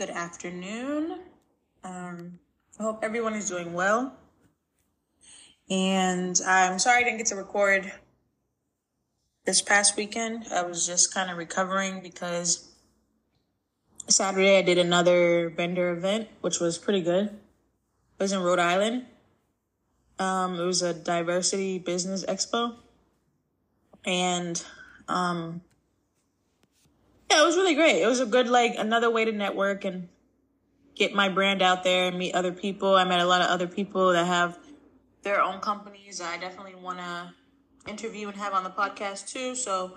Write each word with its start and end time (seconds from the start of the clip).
Good 0.00 0.08
afternoon. 0.08 1.18
Um, 1.84 2.38
I 2.78 2.84
hope 2.84 3.00
everyone 3.02 3.34
is 3.34 3.50
doing 3.50 3.74
well. 3.74 4.16
And 5.68 6.40
I'm 6.46 6.78
sorry 6.78 7.02
I 7.02 7.04
didn't 7.04 7.18
get 7.18 7.26
to 7.26 7.36
record 7.36 7.92
this 9.44 9.60
past 9.60 9.98
weekend. 9.98 10.46
I 10.50 10.62
was 10.62 10.86
just 10.86 11.12
kind 11.12 11.30
of 11.30 11.36
recovering 11.36 12.00
because 12.00 12.66
Saturday 14.08 14.56
I 14.56 14.62
did 14.62 14.78
another 14.78 15.50
vendor 15.50 15.90
event, 15.90 16.28
which 16.40 16.60
was 16.60 16.78
pretty 16.78 17.02
good. 17.02 17.26
It 17.26 18.22
was 18.22 18.32
in 18.32 18.40
Rhode 18.40 18.58
Island. 18.58 19.04
Um, 20.18 20.58
it 20.58 20.64
was 20.64 20.80
a 20.80 20.94
diversity 20.94 21.78
business 21.78 22.24
expo. 22.24 22.76
And 24.06 24.64
um, 25.08 25.60
yeah, 27.30 27.42
it 27.42 27.46
was 27.46 27.56
really 27.56 27.74
great. 27.74 28.02
It 28.02 28.06
was 28.06 28.20
a 28.20 28.26
good, 28.26 28.48
like, 28.48 28.74
another 28.76 29.10
way 29.10 29.24
to 29.24 29.32
network 29.32 29.84
and 29.84 30.08
get 30.94 31.14
my 31.14 31.28
brand 31.28 31.62
out 31.62 31.84
there 31.84 32.08
and 32.08 32.18
meet 32.18 32.34
other 32.34 32.52
people. 32.52 32.94
I 32.94 33.04
met 33.04 33.20
a 33.20 33.24
lot 33.24 33.40
of 33.40 33.48
other 33.48 33.66
people 33.66 34.12
that 34.12 34.26
have 34.26 34.58
their 35.22 35.40
own 35.40 35.60
companies. 35.60 36.20
I 36.20 36.36
definitely 36.38 36.74
want 36.74 36.98
to 36.98 37.32
interview 37.88 38.28
and 38.28 38.36
have 38.36 38.52
on 38.52 38.64
the 38.64 38.70
podcast 38.70 39.32
too. 39.32 39.54
So 39.54 39.94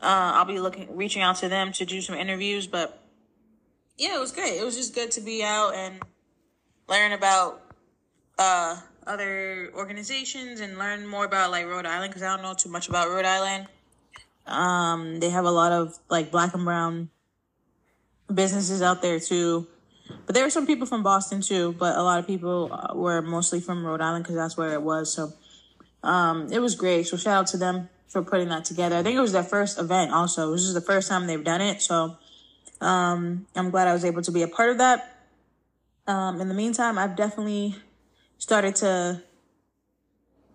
uh, 0.00 0.32
I'll 0.34 0.44
be 0.44 0.58
looking, 0.58 0.96
reaching 0.96 1.22
out 1.22 1.36
to 1.36 1.48
them 1.48 1.72
to 1.72 1.84
do 1.84 2.00
some 2.00 2.16
interviews. 2.16 2.66
But 2.66 3.00
yeah, 3.96 4.16
it 4.16 4.20
was 4.20 4.32
great. 4.32 4.56
It 4.56 4.64
was 4.64 4.76
just 4.76 4.94
good 4.94 5.10
to 5.12 5.20
be 5.20 5.44
out 5.44 5.74
and 5.74 6.02
learn 6.88 7.12
about 7.12 7.62
uh, 8.38 8.80
other 9.06 9.70
organizations 9.74 10.60
and 10.60 10.78
learn 10.78 11.06
more 11.06 11.24
about 11.24 11.50
like 11.50 11.66
Rhode 11.66 11.86
Island 11.86 12.10
because 12.10 12.22
I 12.22 12.34
don't 12.34 12.42
know 12.42 12.54
too 12.54 12.68
much 12.68 12.88
about 12.88 13.08
Rhode 13.08 13.24
Island. 13.24 13.68
Um, 14.46 15.20
they 15.20 15.30
have 15.30 15.44
a 15.44 15.50
lot 15.50 15.72
of 15.72 15.98
like 16.08 16.30
black 16.30 16.54
and 16.54 16.64
brown 16.64 17.10
businesses 18.32 18.82
out 18.82 19.02
there 19.02 19.20
too. 19.20 19.66
But 20.26 20.34
there 20.34 20.44
were 20.44 20.50
some 20.50 20.66
people 20.66 20.86
from 20.86 21.02
Boston 21.02 21.40
too, 21.40 21.74
but 21.78 21.96
a 21.96 22.02
lot 22.02 22.18
of 22.18 22.26
people 22.26 22.70
uh, 22.72 22.94
were 22.94 23.22
mostly 23.22 23.60
from 23.60 23.84
Rhode 23.84 24.00
Island 24.00 24.24
because 24.24 24.36
that's 24.36 24.56
where 24.56 24.72
it 24.72 24.82
was. 24.82 25.12
So 25.12 25.32
um, 26.02 26.50
it 26.52 26.58
was 26.58 26.74
great. 26.74 27.06
So 27.06 27.16
shout 27.16 27.34
out 27.34 27.46
to 27.48 27.56
them 27.56 27.88
for 28.08 28.22
putting 28.22 28.48
that 28.48 28.64
together. 28.64 28.96
I 28.96 29.02
think 29.02 29.16
it 29.16 29.20
was 29.20 29.32
their 29.32 29.42
first 29.42 29.78
event 29.78 30.12
also. 30.12 30.52
This 30.52 30.62
is 30.62 30.74
the 30.74 30.80
first 30.80 31.08
time 31.08 31.26
they've 31.26 31.42
done 31.42 31.60
it. 31.60 31.80
So 31.80 32.16
um, 32.80 33.46
I'm 33.54 33.70
glad 33.70 33.88
I 33.88 33.92
was 33.92 34.04
able 34.04 34.22
to 34.22 34.32
be 34.32 34.42
a 34.42 34.48
part 34.48 34.70
of 34.70 34.78
that. 34.78 35.08
Um, 36.06 36.40
in 36.40 36.48
the 36.48 36.54
meantime, 36.54 36.98
I've 36.98 37.16
definitely 37.16 37.76
started 38.38 38.74
to 38.76 39.22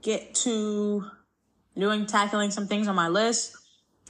get 0.01 0.35
to 0.35 1.05
doing 1.77 2.05
tackling 2.05 2.51
some 2.51 2.67
things 2.67 2.87
on 2.87 2.95
my 2.95 3.07
list 3.07 3.55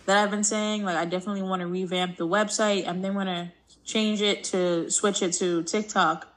that 0.08 0.18
I've 0.18 0.32
been 0.32 0.44
saying. 0.44 0.84
Like 0.84 0.98
I 0.98 1.06
definitely 1.06 1.44
want 1.44 1.60
to 1.62 1.68
revamp 1.68 2.18
the 2.18 2.28
website. 2.28 2.88
I'm 2.88 3.02
then 3.02 3.14
going 3.14 3.28
to 3.28 3.52
change 3.86 4.22
it 4.22 4.44
to 4.46 4.90
switch 4.90 5.22
it 5.22 5.34
to 5.34 5.64
TikTok. 5.64 6.28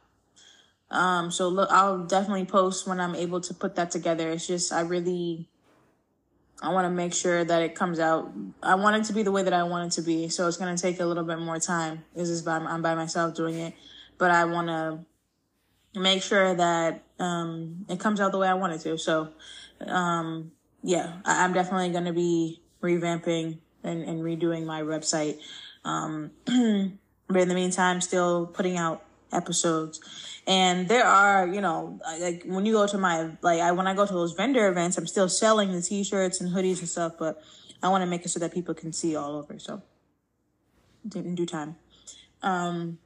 Um, 0.91 1.31
so 1.31 1.49
look, 1.49 1.71
I'll 1.71 2.05
definitely 2.05 2.45
post 2.47 2.87
when 2.87 3.01
I'm 3.01 3.15
able 3.15 3.41
to 3.41 3.55
put 3.55 3.77
that 3.77 3.93
together. 3.93 4.29
It's 4.31 4.47
just, 4.47 4.73
I 4.73 4.81
really, 4.81 5.49
I 6.61 6.73
want 6.73 6.85
to 6.87 6.91
make 6.91 7.15
sure 7.15 7.45
that 7.45 7.63
it 7.63 7.77
comes 7.77 8.01
out. 8.01 8.33
I 8.61 8.75
want 8.75 8.97
it 8.97 9.05
to 9.05 9.13
be 9.13 9.23
the 9.23 9.31
way 9.31 9.45
that 9.45 9.53
I 9.53 9.63
want 9.63 9.93
it 9.93 9.97
to 9.97 10.03
be. 10.03 10.29
So 10.29 10.49
it's 10.49 10.57
going 10.57 10.75
to 10.75 10.83
take 10.83 10.99
a 10.99 11.07
little 11.07 11.25
bit 11.25 11.39
more 11.39 11.61
time. 11.61 12.05
This 12.15 12.29
is 12.29 12.43
by, 12.43 12.57
I'm 12.57 12.83
by 12.83 12.97
myself 12.97 13.37
doing 13.37 13.55
it, 13.55 13.75
but 14.19 14.33
I 14.33 14.45
want 14.47 14.67
to 14.67 16.01
make 16.01 16.25
sure 16.25 16.55
that, 16.55 17.05
um, 17.21 17.87
it 17.89 18.01
comes 18.01 18.21
out 18.21 18.33
the 18.33 18.39
way 18.39 18.49
I 18.49 18.55
want 18.55 18.73
it 18.73 18.81
to. 18.81 18.99
So, 18.99 19.29
um, 19.87 20.51
yeah, 20.83 21.21
I, 21.25 21.45
I'm 21.45 21.53
definitely 21.53 21.91
going 21.91 22.07
to 22.07 22.13
be 22.13 22.61
revamping 22.83 23.59
and, 23.83 24.03
and 24.03 24.21
redoing 24.23 24.67
my 24.67 24.83
website. 24.83 25.39
Um, 25.85 26.31
but 26.45 27.37
in 27.37 27.49
the 27.49 27.55
meantime, 27.55 28.01
still 28.01 28.47
putting 28.47 28.77
out 28.77 29.05
episodes. 29.33 30.01
And 30.47 30.89
there 30.89 31.05
are, 31.05 31.47
you 31.47 31.61
know, 31.61 32.01
like 32.19 32.45
when 32.45 32.67
you 32.67 32.73
go 32.73 32.87
to 32.87 32.99
my, 32.99 33.31
like 33.43 33.61
I, 33.61 33.73
when 33.73 33.87
I 33.87 33.95
go 33.95 34.07
to 34.07 34.13
those 34.13 34.33
vendor 34.33 34.69
events, 34.69 34.99
I'm 34.99 35.07
still 35.07 35.29
selling 35.29 35.73
the 35.73 35.83
t-shirts 35.83 36.41
and 36.41 36.51
hoodies 36.51 36.81
and 36.81 36.89
stuff, 36.89 37.15
but 37.19 37.43
I 37.83 37.89
want 37.89 38.03
to 38.03 38.07
make 38.07 38.25
it 38.25 38.31
so 38.31 38.41
that 38.41 38.53
people 38.53 38.75
can 38.75 38.93
see 38.93 39.17
all 39.17 39.37
over. 39.37 39.59
So 39.59 39.83
in 41.15 41.35
due 41.35 41.47
time. 41.47 41.77
Um, 42.43 42.99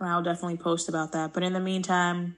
I'll 0.00 0.22
definitely 0.22 0.56
post 0.56 0.88
about 0.88 1.12
that. 1.12 1.32
But 1.32 1.42
in 1.42 1.52
the 1.52 1.60
meantime, 1.60 2.36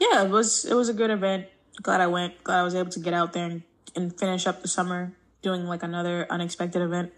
yeah, 0.00 0.24
it 0.24 0.30
was, 0.30 0.64
it 0.64 0.74
was 0.74 0.88
a 0.88 0.94
good 0.94 1.10
event. 1.10 1.46
Glad 1.82 2.00
I 2.00 2.06
went. 2.06 2.42
Glad 2.44 2.60
I 2.60 2.62
was 2.62 2.74
able 2.74 2.90
to 2.90 3.00
get 3.00 3.14
out 3.14 3.32
there 3.32 3.46
and, 3.46 3.62
and 3.96 4.18
finish 4.18 4.46
up 4.46 4.62
the 4.62 4.68
summer 4.68 5.12
doing 5.42 5.66
like 5.66 5.82
another 5.82 6.26
unexpected 6.30 6.80
event. 6.80 7.12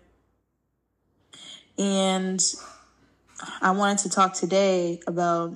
And 1.79 2.43
I 3.61 3.71
wanted 3.73 3.99
to 3.99 4.11
talk 4.11 4.35
today 4.35 5.01
about 5.07 5.55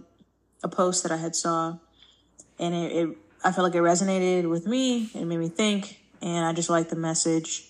a 0.62 0.68
post 0.68 1.02
that 1.02 1.12
I 1.12 1.16
had 1.16 1.34
saw 1.34 1.78
and 2.58 2.74
it, 2.74 2.92
it 2.92 3.16
I 3.44 3.52
felt 3.52 3.64
like 3.64 3.74
it 3.76 3.82
resonated 3.82 4.50
with 4.50 4.66
me. 4.66 5.10
It 5.14 5.24
made 5.24 5.38
me 5.38 5.48
think 5.48 6.00
and 6.20 6.44
I 6.44 6.52
just 6.52 6.68
liked 6.68 6.90
the 6.90 6.96
message. 6.96 7.64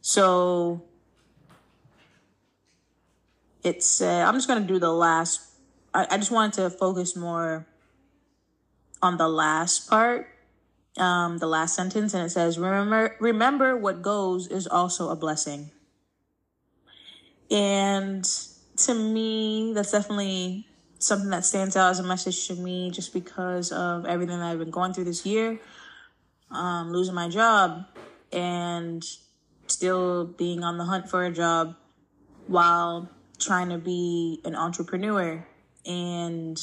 So 0.00 0.82
it's 3.64 4.00
uh, 4.00 4.24
I'm 4.26 4.34
just 4.34 4.48
gonna 4.48 4.66
do 4.66 4.78
the 4.78 4.92
last 4.92 5.40
I, 5.92 6.06
I 6.10 6.18
just 6.18 6.30
wanted 6.30 6.54
to 6.54 6.70
focus 6.70 7.16
more 7.16 7.66
on 9.02 9.16
the 9.16 9.28
last 9.28 9.88
part 9.88 10.28
um, 10.98 11.38
the 11.38 11.46
last 11.46 11.74
sentence, 11.74 12.14
and 12.14 12.24
it 12.24 12.30
says, 12.30 12.58
"Remember, 12.58 13.16
remember 13.20 13.76
what 13.76 14.02
goes 14.02 14.46
is 14.46 14.66
also 14.66 15.10
a 15.10 15.16
blessing." 15.16 15.70
And 17.50 18.28
to 18.76 18.94
me, 18.94 19.72
that's 19.74 19.92
definitely 19.92 20.66
something 20.98 21.30
that 21.30 21.44
stands 21.44 21.76
out 21.76 21.90
as 21.90 22.00
a 22.00 22.02
message 22.02 22.46
to 22.48 22.54
me, 22.54 22.90
just 22.90 23.12
because 23.12 23.72
of 23.72 24.04
everything 24.04 24.38
that 24.38 24.46
I've 24.46 24.58
been 24.58 24.70
going 24.70 24.92
through 24.92 25.04
this 25.04 25.24
year, 25.24 25.60
um, 26.50 26.92
losing 26.92 27.14
my 27.14 27.28
job, 27.28 27.86
and 28.32 29.04
still 29.66 30.26
being 30.26 30.62
on 30.62 30.78
the 30.78 30.84
hunt 30.84 31.08
for 31.08 31.24
a 31.24 31.32
job 31.32 31.76
while 32.46 33.08
trying 33.38 33.68
to 33.68 33.78
be 33.78 34.40
an 34.44 34.54
entrepreneur 34.54 35.46
and 35.86 36.60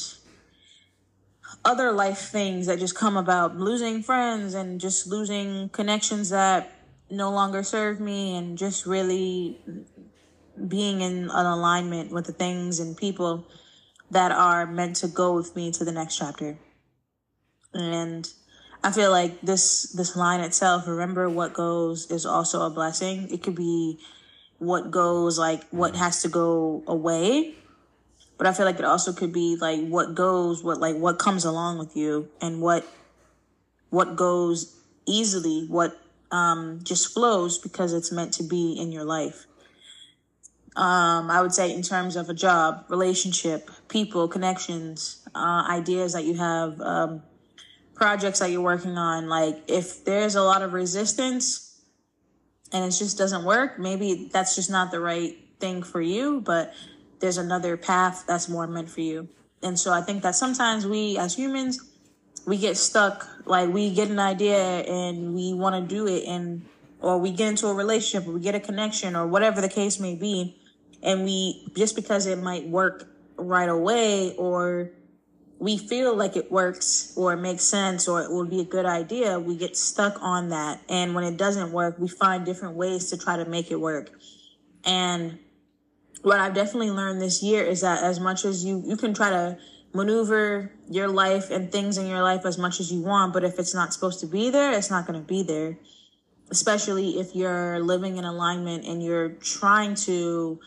other 1.64 1.92
life 1.92 2.18
things 2.18 2.66
that 2.66 2.78
just 2.78 2.94
come 2.94 3.16
about 3.16 3.56
losing 3.56 4.02
friends 4.02 4.54
and 4.54 4.80
just 4.80 5.06
losing 5.06 5.68
connections 5.70 6.30
that 6.30 6.72
no 7.10 7.30
longer 7.30 7.62
serve 7.62 8.00
me 8.00 8.36
and 8.36 8.56
just 8.58 8.86
really 8.86 9.60
being 10.68 11.00
in 11.00 11.24
an 11.30 11.46
alignment 11.46 12.12
with 12.12 12.26
the 12.26 12.32
things 12.32 12.80
and 12.80 12.96
people 12.96 13.46
that 14.10 14.32
are 14.32 14.66
meant 14.66 14.96
to 14.96 15.08
go 15.08 15.34
with 15.34 15.54
me 15.56 15.70
to 15.72 15.84
the 15.84 15.92
next 15.92 16.16
chapter. 16.16 16.58
And 17.74 18.28
I 18.82 18.92
feel 18.92 19.10
like 19.10 19.40
this 19.40 19.92
this 19.92 20.16
line 20.16 20.40
itself, 20.40 20.86
remember 20.86 21.28
what 21.28 21.52
goes 21.52 22.10
is 22.10 22.24
also 22.24 22.62
a 22.62 22.70
blessing. 22.70 23.28
It 23.30 23.42
could 23.42 23.56
be 23.56 23.98
what 24.58 24.90
goes 24.90 25.38
like 25.38 25.64
what 25.70 25.96
has 25.96 26.22
to 26.22 26.28
go 26.28 26.82
away 26.86 27.54
but 28.38 28.46
I 28.46 28.52
feel 28.52 28.66
like 28.66 28.78
it 28.78 28.84
also 28.84 29.12
could 29.12 29.32
be 29.32 29.56
like 29.56 29.86
what 29.86 30.14
goes, 30.14 30.62
what 30.62 30.78
like 30.78 30.96
what 30.96 31.18
comes 31.18 31.44
along 31.44 31.78
with 31.78 31.96
you 31.96 32.28
and 32.40 32.60
what 32.60 32.86
what 33.90 34.16
goes 34.16 34.76
easily, 35.06 35.66
what 35.68 35.98
um 36.30 36.80
just 36.82 37.12
flows 37.12 37.58
because 37.58 37.92
it's 37.92 38.12
meant 38.12 38.32
to 38.34 38.42
be 38.42 38.76
in 38.78 38.92
your 38.92 39.04
life. 39.04 39.46
Um, 40.76 41.30
I 41.30 41.40
would 41.40 41.54
say 41.54 41.72
in 41.74 41.80
terms 41.80 42.16
of 42.16 42.28
a 42.28 42.34
job, 42.34 42.84
relationship, 42.90 43.70
people, 43.88 44.28
connections, 44.28 45.26
uh, 45.34 45.64
ideas 45.70 46.12
that 46.12 46.24
you 46.24 46.34
have, 46.34 46.78
um, 46.82 47.22
projects 47.94 48.40
that 48.40 48.50
you're 48.50 48.60
working 48.60 48.98
on. 48.98 49.28
Like 49.28 49.58
if 49.68 50.04
there's 50.04 50.34
a 50.34 50.42
lot 50.42 50.60
of 50.62 50.74
resistance 50.74 51.80
and 52.72 52.84
it 52.84 52.90
just 52.90 53.16
doesn't 53.18 53.44
work, 53.44 53.78
maybe 53.78 54.28
that's 54.30 54.54
just 54.54 54.70
not 54.70 54.90
the 54.90 55.00
right 55.00 55.36
thing 55.58 55.82
for 55.82 56.00
you. 56.02 56.42
But 56.42 56.74
there's 57.20 57.38
another 57.38 57.76
path 57.76 58.24
that's 58.26 58.48
more 58.48 58.66
meant 58.66 58.90
for 58.90 59.00
you. 59.00 59.28
And 59.62 59.78
so 59.78 59.92
I 59.92 60.00
think 60.00 60.22
that 60.22 60.34
sometimes 60.34 60.86
we 60.86 61.18
as 61.18 61.34
humans, 61.34 61.80
we 62.46 62.58
get 62.58 62.76
stuck, 62.76 63.26
like 63.44 63.70
we 63.70 63.94
get 63.94 64.08
an 64.10 64.18
idea 64.18 64.58
and 64.58 65.34
we 65.34 65.54
want 65.54 65.74
to 65.76 65.94
do 65.94 66.06
it 66.06 66.24
and, 66.26 66.64
or 67.00 67.18
we 67.18 67.30
get 67.30 67.48
into 67.48 67.66
a 67.66 67.74
relationship 67.74 68.28
or 68.28 68.32
we 68.32 68.40
get 68.40 68.54
a 68.54 68.60
connection 68.60 69.16
or 69.16 69.26
whatever 69.26 69.60
the 69.60 69.68
case 69.68 69.98
may 69.98 70.14
be. 70.14 70.56
And 71.02 71.24
we, 71.24 71.68
just 71.76 71.96
because 71.96 72.26
it 72.26 72.38
might 72.38 72.66
work 72.68 73.08
right 73.36 73.68
away 73.68 74.34
or 74.36 74.90
we 75.58 75.78
feel 75.78 76.14
like 76.14 76.36
it 76.36 76.52
works 76.52 77.12
or 77.16 77.32
it 77.32 77.38
makes 77.38 77.64
sense 77.64 78.08
or 78.08 78.22
it 78.22 78.30
would 78.30 78.50
be 78.50 78.60
a 78.60 78.64
good 78.64 78.86
idea, 78.86 79.40
we 79.40 79.56
get 79.56 79.76
stuck 79.76 80.16
on 80.20 80.50
that. 80.50 80.80
And 80.88 81.14
when 81.14 81.24
it 81.24 81.36
doesn't 81.36 81.72
work, 81.72 81.98
we 81.98 82.08
find 82.08 82.44
different 82.44 82.76
ways 82.76 83.10
to 83.10 83.18
try 83.18 83.36
to 83.36 83.44
make 83.46 83.70
it 83.70 83.80
work. 83.80 84.10
And 84.84 85.38
what 86.26 86.40
I've 86.40 86.54
definitely 86.54 86.90
learned 86.90 87.22
this 87.22 87.40
year 87.40 87.62
is 87.62 87.82
that 87.82 88.02
as 88.02 88.18
much 88.18 88.44
as 88.44 88.64
you, 88.64 88.82
you 88.84 88.96
can 88.96 89.14
try 89.14 89.30
to 89.30 89.56
maneuver 89.94 90.72
your 90.90 91.06
life 91.06 91.52
and 91.52 91.70
things 91.70 91.98
in 91.98 92.08
your 92.08 92.20
life 92.20 92.44
as 92.44 92.58
much 92.58 92.80
as 92.80 92.90
you 92.90 93.00
want, 93.00 93.32
but 93.32 93.44
if 93.44 93.60
it's 93.60 93.72
not 93.72 93.94
supposed 93.94 94.18
to 94.18 94.26
be 94.26 94.50
there, 94.50 94.72
it's 94.72 94.90
not 94.90 95.06
going 95.06 95.16
to 95.16 95.24
be 95.24 95.44
there. 95.44 95.78
Especially 96.50 97.20
if 97.20 97.36
you're 97.36 97.78
living 97.78 98.16
in 98.16 98.24
alignment 98.24 98.84
and 98.86 99.04
you're 99.04 99.28
trying 99.34 99.94
to 99.94 100.58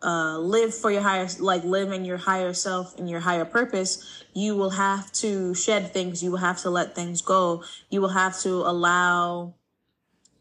uh, 0.00 0.38
live 0.38 0.74
for 0.74 0.90
your 0.90 1.02
higher, 1.02 1.28
like 1.38 1.64
live 1.64 1.92
in 1.92 2.06
your 2.06 2.16
higher 2.16 2.54
self 2.54 2.98
and 2.98 3.08
your 3.08 3.20
higher 3.20 3.44
purpose, 3.44 4.24
you 4.32 4.56
will 4.56 4.70
have 4.70 5.12
to 5.12 5.54
shed 5.54 5.92
things. 5.92 6.22
You 6.22 6.30
will 6.30 6.38
have 6.38 6.62
to 6.62 6.70
let 6.70 6.94
things 6.94 7.20
go. 7.20 7.62
You 7.90 8.00
will 8.00 8.08
have 8.08 8.40
to 8.40 8.48
allow 8.48 9.52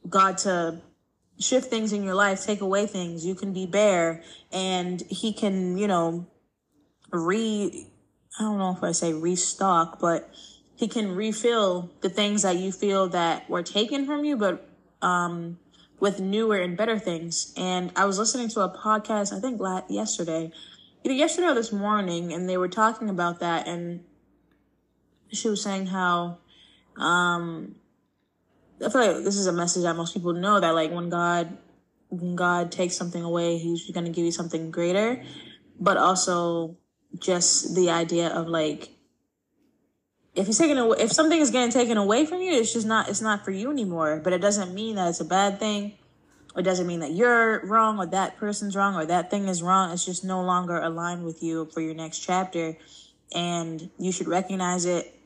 God 0.08 0.38
to 0.40 0.82
shift 1.44 1.70
things 1.70 1.94
in 1.94 2.04
your 2.04 2.16
life, 2.16 2.46
take 2.46 2.62
away 2.62 2.88
things. 2.88 3.26
You 3.26 3.36
can 3.36 3.54
be 3.54 3.66
bare 3.66 4.24
and 4.52 5.02
he 5.02 5.34
can, 5.34 5.78
you 5.78 5.88
know, 5.88 6.26
re, 7.12 7.88
I 8.40 8.44
don't 8.44 8.58
know 8.58 8.72
if 8.76 8.84
I 8.84 8.94
say 8.94 9.14
restock, 9.14 10.00
but 10.00 10.30
he 10.76 10.88
can 10.88 11.16
refill 11.16 11.92
the 12.02 12.10
things 12.10 12.42
that 12.42 12.58
you 12.58 12.72
feel 12.72 13.10
that 13.10 13.50
were 13.50 13.64
taken 13.64 14.06
from 14.06 14.26
you, 14.26 14.38
but, 14.38 14.68
um, 15.02 15.60
with 16.00 16.20
newer 16.20 16.58
and 16.58 16.76
better 16.76 17.00
things. 17.00 17.54
And 17.56 17.92
I 17.96 18.06
was 18.06 18.18
listening 18.18 18.50
to 18.50 18.62
a 18.62 18.70
podcast, 18.76 19.32
I 19.32 19.40
think 19.40 19.62
last, 19.62 19.90
yesterday, 19.90 20.52
either 21.04 21.14
yesterday 21.14 21.48
or 21.48 21.54
this 21.54 21.72
morning, 21.72 22.34
and 22.34 22.50
they 22.50 22.58
were 22.58 22.68
talking 22.68 23.10
about 23.10 23.40
that. 23.40 23.68
And 23.68 24.04
she 25.32 25.50
was 25.50 25.62
saying 25.62 25.88
how, 25.88 26.40
um, 26.98 27.76
I 28.84 28.90
feel 28.90 29.02
like 29.02 29.24
this 29.24 29.38
is 29.38 29.48
a 29.48 29.54
message 29.54 29.84
that 29.84 29.96
most 29.96 30.14
people 30.14 30.34
know 30.34 30.60
that 30.60 30.72
like 30.72 30.92
when 30.92 31.10
God, 31.10 31.58
when 32.10 32.36
God 32.36 32.72
takes 32.72 32.96
something 32.96 33.24
away, 33.24 33.58
He's 33.58 33.90
going 33.92 34.06
to 34.06 34.12
give 34.12 34.26
you 34.26 34.32
something 34.32 34.72
greater. 34.72 35.24
But 35.80 35.98
also 35.98 36.78
just 37.20 37.76
the 37.76 37.90
idea 37.90 38.30
of 38.30 38.48
like, 38.48 38.90
if 40.36 40.48
he's 40.48 40.58
taking 40.58 40.78
away, 40.78 40.98
if 41.00 41.12
something 41.12 41.40
is 41.40 41.52
getting 41.52 41.72
taken 41.72 41.98
away 41.98 42.26
from 42.26 42.42
you, 42.42 42.54
it's 42.54 42.74
just 42.74 42.88
not, 42.88 43.10
it's 43.10 43.22
not 43.22 43.46
for 43.46 43.52
you 43.52 43.72
anymore. 43.72 44.22
But 44.24 44.34
it 44.34 44.40
doesn't 44.40 44.74
mean 44.74 44.96
that 44.96 45.10
it's 45.10 45.20
a 45.20 45.26
bad 45.26 45.60
thing. 45.60 45.94
It 46.56 46.64
doesn't 46.64 46.86
mean 46.86 47.00
that 47.00 47.12
you're 47.12 47.66
wrong 47.66 47.98
or 47.98 48.06
that 48.08 48.38
person's 48.38 48.76
wrong 48.76 48.96
or 48.96 49.06
that 49.06 49.32
thing 49.32 49.48
is 49.48 49.64
wrong. 49.64 49.92
It's 49.92 50.06
just 50.06 50.24
no 50.24 50.42
longer 50.42 50.78
aligned 50.78 51.24
with 51.24 51.42
you 51.42 51.66
for 51.74 51.82
your 51.82 51.96
next 51.96 52.20
chapter. 52.20 52.78
And 53.34 53.90
you 53.98 54.12
should 54.12 54.28
recognize 54.28 54.86
it 54.86 55.20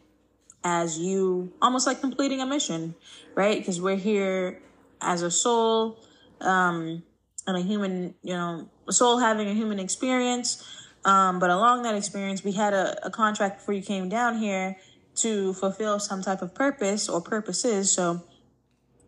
as 0.64 0.98
you 0.98 1.54
almost 1.62 1.88
like 1.88 2.02
completing 2.02 2.42
a 2.42 2.46
mission, 2.46 2.96
right? 3.36 3.58
Because 3.58 3.80
we're 3.82 3.96
here 3.96 4.62
as 5.02 5.22
a 5.22 5.32
soul, 5.32 6.00
um, 6.42 7.04
and 7.48 7.58
a 7.58 7.62
human, 7.62 8.14
you 8.22 8.34
know, 8.34 8.70
a 8.88 8.92
soul 8.92 9.18
having 9.18 9.48
a 9.48 9.54
human 9.54 9.80
experience. 9.80 10.64
Um, 11.06 11.40
but 11.40 11.50
along 11.50 11.84
that 11.84 11.96
experience, 11.96 12.44
we 12.44 12.52
had 12.52 12.74
a, 12.74 13.08
a 13.08 13.10
contract 13.10 13.60
before 13.60 13.74
you 13.74 13.82
came 13.82 14.10
down 14.10 14.38
here 14.38 14.76
to 15.16 15.54
fulfill 15.54 16.00
some 16.00 16.22
type 16.22 16.42
of 16.42 16.54
purpose 16.54 17.08
or 17.08 17.22
purposes. 17.22 17.92
So 17.92 18.24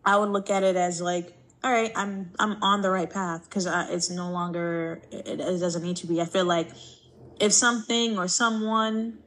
I 0.05 0.15
would 0.15 0.29
look 0.29 0.49
at 0.49 0.63
it 0.63 0.75
as 0.75 1.01
like, 1.01 1.35
all 1.63 1.71
right, 1.71 1.91
I'm 1.95 2.31
I'm 2.39 2.63
on 2.63 2.81
the 2.81 2.89
right 2.89 3.09
path 3.09 3.43
because 3.43 3.65
it's 3.65 4.09
no 4.09 4.31
longer 4.31 5.01
it, 5.11 5.27
it 5.27 5.59
doesn't 5.59 5.83
need 5.83 5.97
to 5.97 6.07
be. 6.07 6.21
I 6.21 6.25
feel 6.25 6.45
like 6.45 6.69
if 7.39 7.51
something 7.51 8.17
or 8.17 8.29
someone 8.29 9.19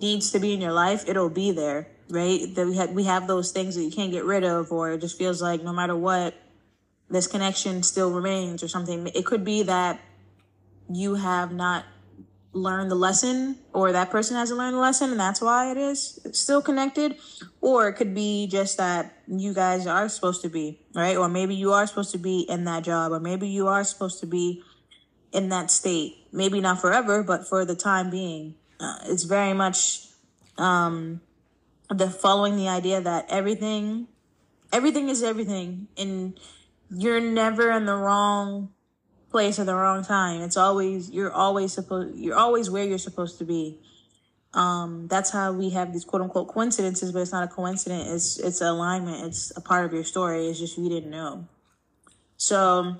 needs 0.00 0.30
to 0.32 0.38
be 0.38 0.52
in 0.52 0.60
your 0.60 0.72
life, 0.72 1.08
it'll 1.08 1.30
be 1.30 1.52
there, 1.52 1.88
right? 2.08 2.54
That 2.54 2.66
we 2.66 2.76
have 2.76 2.90
we 2.92 3.04
have 3.04 3.26
those 3.26 3.52
things 3.52 3.76
that 3.76 3.82
you 3.82 3.90
can't 3.90 4.12
get 4.12 4.24
rid 4.24 4.44
of, 4.44 4.72
or 4.72 4.92
it 4.92 5.00
just 5.00 5.18
feels 5.18 5.40
like 5.42 5.62
no 5.62 5.72
matter 5.72 5.96
what, 5.96 6.34
this 7.08 7.26
connection 7.26 7.82
still 7.82 8.12
remains, 8.12 8.62
or 8.62 8.68
something. 8.68 9.06
It 9.14 9.24
could 9.24 9.44
be 9.44 9.62
that 9.64 10.00
you 10.88 11.14
have 11.14 11.52
not 11.52 11.84
learned 12.56 12.90
the 12.90 12.96
lesson 12.96 13.58
or 13.74 13.92
that 13.92 14.10
person 14.10 14.36
hasn't 14.36 14.58
learned 14.58 14.74
the 14.74 14.80
lesson 14.80 15.10
and 15.10 15.20
that's 15.20 15.42
why 15.42 15.70
it 15.70 15.76
is 15.76 16.18
still 16.32 16.62
connected 16.62 17.16
or 17.60 17.88
it 17.88 17.92
could 17.94 18.14
be 18.14 18.46
just 18.46 18.78
that 18.78 19.12
you 19.28 19.52
guys 19.52 19.86
are 19.86 20.08
supposed 20.08 20.40
to 20.40 20.48
be 20.48 20.80
right 20.94 21.18
or 21.18 21.28
maybe 21.28 21.54
you 21.54 21.72
are 21.72 21.86
supposed 21.86 22.12
to 22.12 22.18
be 22.18 22.40
in 22.48 22.64
that 22.64 22.82
job 22.82 23.12
or 23.12 23.20
maybe 23.20 23.46
you 23.46 23.68
are 23.68 23.84
supposed 23.84 24.20
to 24.20 24.26
be 24.26 24.62
in 25.32 25.50
that 25.50 25.70
state 25.70 26.16
maybe 26.32 26.58
not 26.58 26.80
forever 26.80 27.22
but 27.22 27.46
for 27.46 27.66
the 27.66 27.76
time 27.76 28.08
being 28.08 28.54
uh, 28.80 28.98
it's 29.06 29.24
very 29.24 29.52
much 29.52 30.06
um 30.58 31.20
the 31.90 32.10
following 32.10 32.56
the 32.56 32.68
idea 32.68 33.00
that 33.00 33.26
everything 33.28 34.08
everything 34.72 35.08
is 35.08 35.22
everything 35.22 35.86
and 35.96 36.38
you're 36.90 37.20
never 37.20 37.70
in 37.70 37.86
the 37.86 37.94
wrong 37.94 38.70
place 39.30 39.58
at 39.58 39.66
the 39.66 39.74
wrong 39.74 40.04
time. 40.04 40.40
It's 40.40 40.56
always 40.56 41.10
you're 41.10 41.32
always 41.32 41.72
supposed 41.72 42.16
you're 42.16 42.36
always 42.36 42.70
where 42.70 42.84
you're 42.84 42.98
supposed 42.98 43.38
to 43.38 43.44
be. 43.44 43.78
Um, 44.54 45.08
that's 45.08 45.30
how 45.30 45.52
we 45.52 45.70
have 45.70 45.92
these 45.92 46.04
quote 46.04 46.22
unquote 46.22 46.48
coincidences, 46.48 47.12
but 47.12 47.20
it's 47.20 47.32
not 47.32 47.44
a 47.44 47.48
coincidence. 47.48 48.38
It's 48.38 48.38
it's 48.38 48.60
alignment. 48.60 49.26
It's 49.26 49.52
a 49.56 49.60
part 49.60 49.84
of 49.84 49.92
your 49.92 50.04
story. 50.04 50.46
It's 50.46 50.58
just 50.58 50.78
you 50.78 50.88
didn't 50.88 51.10
know. 51.10 51.48
So 52.36 52.96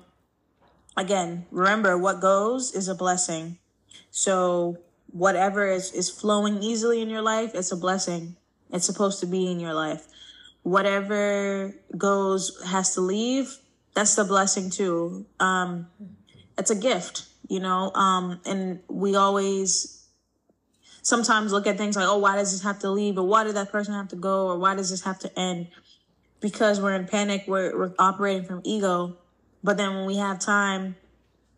again, 0.95 1.45
remember 1.51 1.97
what 1.97 2.21
goes 2.21 2.75
is 2.75 2.87
a 2.87 2.95
blessing. 2.95 3.57
So 4.11 4.77
whatever 5.11 5.67
is, 5.67 5.91
is 5.93 6.09
flowing 6.09 6.61
easily 6.61 7.01
in 7.01 7.09
your 7.09 7.21
life, 7.21 7.51
it's 7.53 7.71
a 7.71 7.77
blessing. 7.77 8.35
It's 8.71 8.85
supposed 8.85 9.19
to 9.21 9.25
be 9.25 9.49
in 9.49 9.59
your 9.59 9.73
life. 9.73 10.07
Whatever 10.63 11.73
goes 11.97 12.61
has 12.65 12.93
to 12.95 13.01
leave, 13.01 13.57
that's 13.93 14.15
the 14.15 14.25
blessing 14.25 14.69
too. 14.69 15.25
Um, 15.39 15.87
it's 16.57 16.69
a 16.69 16.75
gift, 16.75 17.25
you 17.47 17.59
know. 17.59 17.91
Um, 17.93 18.41
and 18.45 18.81
we 18.89 19.15
always 19.15 20.05
sometimes 21.01 21.53
look 21.53 21.65
at 21.67 21.77
things 21.77 21.95
like, 21.95 22.07
oh, 22.07 22.17
why 22.17 22.35
does 22.35 22.51
this 22.51 22.63
have 22.63 22.79
to 22.79 22.91
leave, 22.91 23.17
or 23.17 23.23
why 23.23 23.45
did 23.45 23.55
that 23.55 23.71
person 23.71 23.93
have 23.93 24.09
to 24.09 24.17
go, 24.17 24.47
or 24.49 24.57
why 24.57 24.75
does 24.75 24.89
this 24.89 25.03
have 25.03 25.19
to 25.19 25.39
end? 25.39 25.67
Because 26.41 26.81
we're 26.81 26.95
in 26.95 27.07
panic, 27.07 27.45
we're, 27.47 27.77
we're 27.77 27.93
operating 27.97 28.43
from 28.43 28.61
ego. 28.65 29.17
But 29.63 29.77
then 29.77 29.95
when 29.95 30.05
we 30.05 30.17
have 30.17 30.39
time 30.39 30.97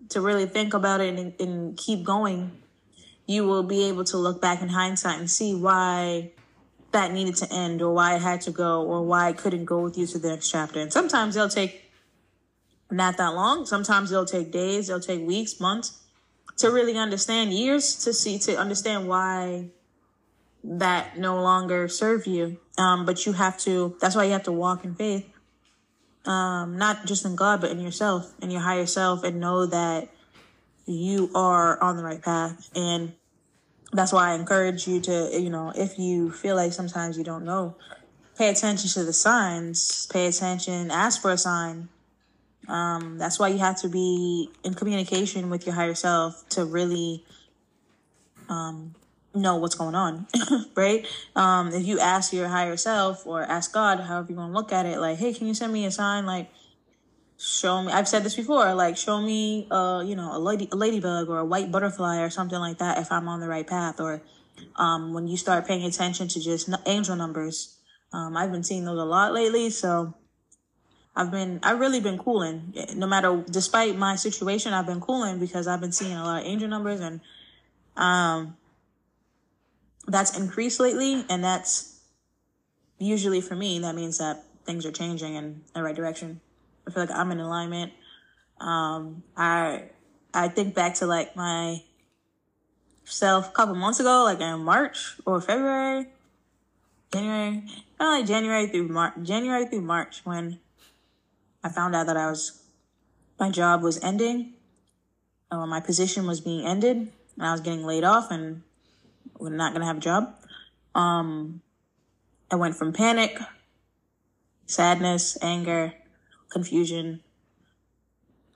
to 0.10 0.22
really 0.22 0.46
think 0.46 0.74
about 0.74 1.01
it 1.01 1.18
and, 1.18 1.34
and 1.40 1.78
keep 1.78 2.04
going, 2.04 2.51
you 3.29 3.45
will 3.45 3.61
be 3.61 3.83
able 3.83 4.03
to 4.03 4.17
look 4.17 4.41
back 4.41 4.59
in 4.59 4.69
hindsight 4.69 5.19
and 5.19 5.29
see 5.29 5.53
why 5.53 6.31
that 6.91 7.11
needed 7.11 7.35
to 7.35 7.53
end 7.53 7.79
or 7.79 7.93
why 7.93 8.15
it 8.15 8.21
had 8.23 8.41
to 8.41 8.49
go 8.49 8.81
or 8.81 9.03
why 9.03 9.29
it 9.29 9.37
couldn't 9.37 9.65
go 9.65 9.81
with 9.81 9.95
you 9.99 10.07
to 10.07 10.17
the 10.17 10.29
next 10.29 10.49
chapter. 10.49 10.79
And 10.79 10.91
sometimes 10.91 11.35
they'll 11.35 11.47
take 11.47 11.91
not 12.89 13.17
that 13.17 13.35
long. 13.35 13.67
Sometimes 13.67 14.11
it'll 14.11 14.25
take 14.25 14.51
days, 14.51 14.89
it'll 14.89 14.99
take 14.99 15.21
weeks, 15.21 15.59
months 15.59 16.01
to 16.57 16.71
really 16.71 16.97
understand, 16.97 17.53
years 17.53 18.03
to 18.03 18.13
see, 18.13 18.39
to 18.39 18.57
understand 18.57 19.07
why 19.07 19.65
that 20.63 21.19
no 21.19 21.39
longer 21.39 21.87
serve 21.87 22.25
you. 22.25 22.57
Um, 22.79 23.05
but 23.05 23.27
you 23.27 23.33
have 23.33 23.59
to, 23.59 23.95
that's 24.01 24.15
why 24.15 24.23
you 24.23 24.31
have 24.31 24.43
to 24.43 24.51
walk 24.51 24.83
in 24.83 24.95
faith. 24.95 25.29
Um, 26.25 26.79
not 26.79 27.05
just 27.05 27.25
in 27.25 27.35
God, 27.35 27.61
but 27.61 27.69
in 27.69 27.79
yourself, 27.79 28.33
in 28.41 28.49
your 28.49 28.61
higher 28.61 28.87
self 28.87 29.23
and 29.23 29.39
know 29.39 29.67
that 29.67 30.09
you 30.87 31.29
are 31.35 31.79
on 31.83 31.95
the 31.95 32.03
right 32.03 32.21
path. 32.21 32.71
And 32.75 33.13
that's 33.91 34.13
why 34.13 34.31
I 34.31 34.36
encourage 34.36 34.88
you 34.88 35.00
to, 35.01 35.29
you 35.34 35.50
know, 35.50 35.72
if 35.75 35.98
you 35.98 36.31
feel 36.31 36.55
like 36.55 36.74
sometimes 36.74 37.17
you 37.17 37.24
don't 37.24 37.46
know, 37.46 37.75
pay 38.38 38.50
attention 38.50 38.89
to 38.91 39.03
the 39.03 39.13
signs, 39.13 40.08
pay 40.08 40.27
attention, 40.27 40.91
ask 40.91 41.22
for 41.22 41.31
a 41.31 41.38
sign, 41.38 41.89
um, 42.67 43.17
that's 43.17 43.39
why 43.39 43.48
you 43.48 43.58
have 43.58 43.81
to 43.81 43.89
be 43.89 44.50
in 44.63 44.75
communication 44.75 45.50
with 45.50 45.65
your 45.65 45.74
higher 45.74 45.96
self 45.96 46.48
to 46.50 46.65
really 46.65 47.24
um, 48.48 48.93
know 49.34 49.55
what's 49.55 49.75
going 49.75 49.96
on, 49.96 50.27
right? 50.75 51.05
Um, 51.36 51.69
if 51.69 51.86
you 51.86 52.00
ask 52.00 52.31
your 52.31 52.48
higher 52.48 52.77
self 52.77 53.25
or 53.25 53.43
ask 53.43 53.74
God, 53.74 54.00
however 54.01 54.27
you 54.29 54.38
want 54.38 54.51
to 54.51 54.55
look 54.55 54.72
at 54.72 54.86
it, 54.86 55.00
like, 55.00 55.17
hey, 55.17 55.34
can 55.34 55.48
you 55.48 55.53
send 55.53 55.74
me 55.74 55.86
a 55.86 55.91
sign? 55.91 56.25
Like, 56.25 56.51
show 57.39 57.81
me. 57.81 57.91
I've 57.91 58.08
said 58.08 58.24
this 58.24 58.36
before. 58.36 58.74
Like, 58.75 58.98
show 58.98 59.22
me, 59.22 59.67
uh, 59.72 60.03
you 60.05 60.15
know, 60.15 60.36
a 60.36 60.39
lady, 60.39 60.67
a 60.72 60.75
ladybug 60.75 61.29
or 61.29 61.39
a 61.39 61.46
white 61.46 61.72
butterfly 61.72 62.19
or 62.19 62.29
something 62.29 62.60
like 62.60 62.77
that. 62.79 62.98
If 62.98 63.12
I'm 63.12 63.27
on 63.27 63.39
the 63.39 63.48
right 63.48 63.65
path, 63.65 64.00
or 64.00 64.22
um, 64.75 65.13
when 65.13 65.27
you 65.27 65.38
start 65.38 65.65
paying 65.65 65.84
attention 65.86 66.27
to 66.27 66.39
just 66.39 66.69
angel 66.86 67.15
numbers. 67.15 67.75
Um, 68.12 68.36
I've 68.36 68.51
been 68.51 68.63
seeing 68.63 68.86
those 68.86 69.00
a 69.00 69.05
lot 69.05 69.34
lately, 69.34 69.69
so 69.69 70.15
I've 71.15 71.31
been, 71.31 71.60
I've 71.62 71.79
really 71.79 72.00
been 72.00 72.17
cooling. 72.17 72.74
No 72.96 73.05
matter, 73.05 73.43
despite 73.50 73.96
my 73.96 74.15
situation, 74.15 74.74
I've 74.74 74.88
been 74.88 75.00
cooling 75.00 75.39
because 75.39 75.67
I've 75.67 75.81
been 75.81 75.91
seeing 75.91 76.13
a 76.13 76.24
lot 76.24 76.41
of 76.41 76.48
angel 76.48 76.67
numbers 76.67 77.01
and, 77.01 77.22
um, 77.96 78.58
that's 80.08 80.36
increased 80.36 80.79
lately. 80.79 81.24
And 81.29 81.43
that's 81.43 82.00
usually 82.98 83.41
for 83.41 83.55
me, 83.55 83.77
that 83.79 83.93
means 83.93 84.17
that 84.17 84.43
things 84.65 84.86
are 84.86 84.91
changing 84.91 85.36
in 85.36 85.62
the 85.75 85.84
right 85.84 85.96
direction. 85.96 86.41
I 86.89 86.91
feel 86.91 87.03
like 87.03 87.15
I'm 87.15 87.31
in 87.31 87.39
alignment. 87.39 87.93
Um, 88.60 89.22
I, 89.38 89.84
I 90.34 90.48
think 90.48 90.74
back 90.74 90.96
to 90.96 91.05
like 91.05 91.36
my 91.36 91.84
self 93.05 93.50
a 93.50 93.51
couple 93.51 93.75
months 93.75 94.00
ago, 94.00 94.24
like 94.24 94.39
in 94.39 94.60
March 94.62 95.17
or 95.24 95.39
February, 95.39 96.08
January, 97.13 97.63
kind 98.00 98.13
of 98.13 98.19
like 98.19 98.25
January 98.25 98.67
through 98.67 98.88
March, 98.88 99.13
January 99.22 99.67
through 99.67 99.81
March 99.81 100.22
when 100.24 100.60
I 101.63 101.69
found 101.69 101.96
out 101.96 102.08
that 102.08 102.17
I 102.17 102.27
was, 102.27 102.63
my 103.39 103.51
job 103.51 103.84
was 103.84 104.03
ending, 104.03 104.53
my 105.51 105.79
position 105.79 106.25
was 106.25 106.41
being 106.41 106.65
ended, 106.65 106.98
and 106.98 107.46
I 107.46 107.51
was 107.51 107.62
getting 107.62 107.86
laid 107.86 108.03
off 108.03 108.31
and 108.31 108.63
we're 109.38 109.51
not 109.51 109.75
to 109.75 109.86
have 109.86 109.98
a 109.98 110.01
job. 110.01 110.36
Um, 110.96 111.62
I 112.50 112.55
went 112.55 112.75
from 112.75 112.93
panic, 112.93 113.38
sadness, 114.65 115.38
anger, 115.41 115.93
confusion, 116.50 117.22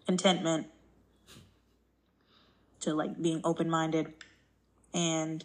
contentment, 0.05 0.67
to 2.81 2.93
like 2.93 3.21
being 3.21 3.41
open 3.43 3.69
minded. 3.69 4.13
And 4.93 5.43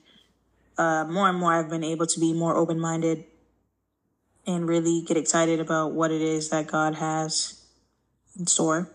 uh, 0.77 1.05
more 1.05 1.29
and 1.29 1.39
more, 1.39 1.55
I've 1.55 1.71
been 1.71 1.85
able 1.85 2.07
to 2.07 2.21
be 2.21 2.33
more 2.33 2.57
open 2.57 2.79
minded 2.79 3.25
and 4.47 4.69
really 4.69 5.03
get 5.07 5.17
excited 5.17 5.61
about 5.61 5.93
what 5.93 6.11
it 6.11 6.23
is 6.23 6.49
that 6.51 6.67
God 6.67 6.97
has 6.97 7.63
in 8.39 8.47
store. 8.47 8.91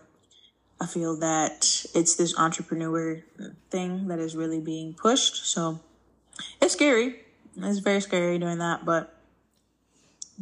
I 0.80 0.86
feel 0.86 1.16
that 1.20 1.86
it's 1.94 2.16
this 2.16 2.36
entrepreneur 2.36 3.22
thing 3.70 4.08
that 4.08 4.18
is 4.18 4.34
really 4.36 4.60
being 4.60 4.94
pushed. 4.94 5.46
So 5.46 5.80
it's 6.60 6.72
scary. 6.72 7.20
It's 7.56 7.78
very 7.78 8.00
scary 8.00 8.38
doing 8.38 8.58
that, 8.58 8.84
but 8.84 9.16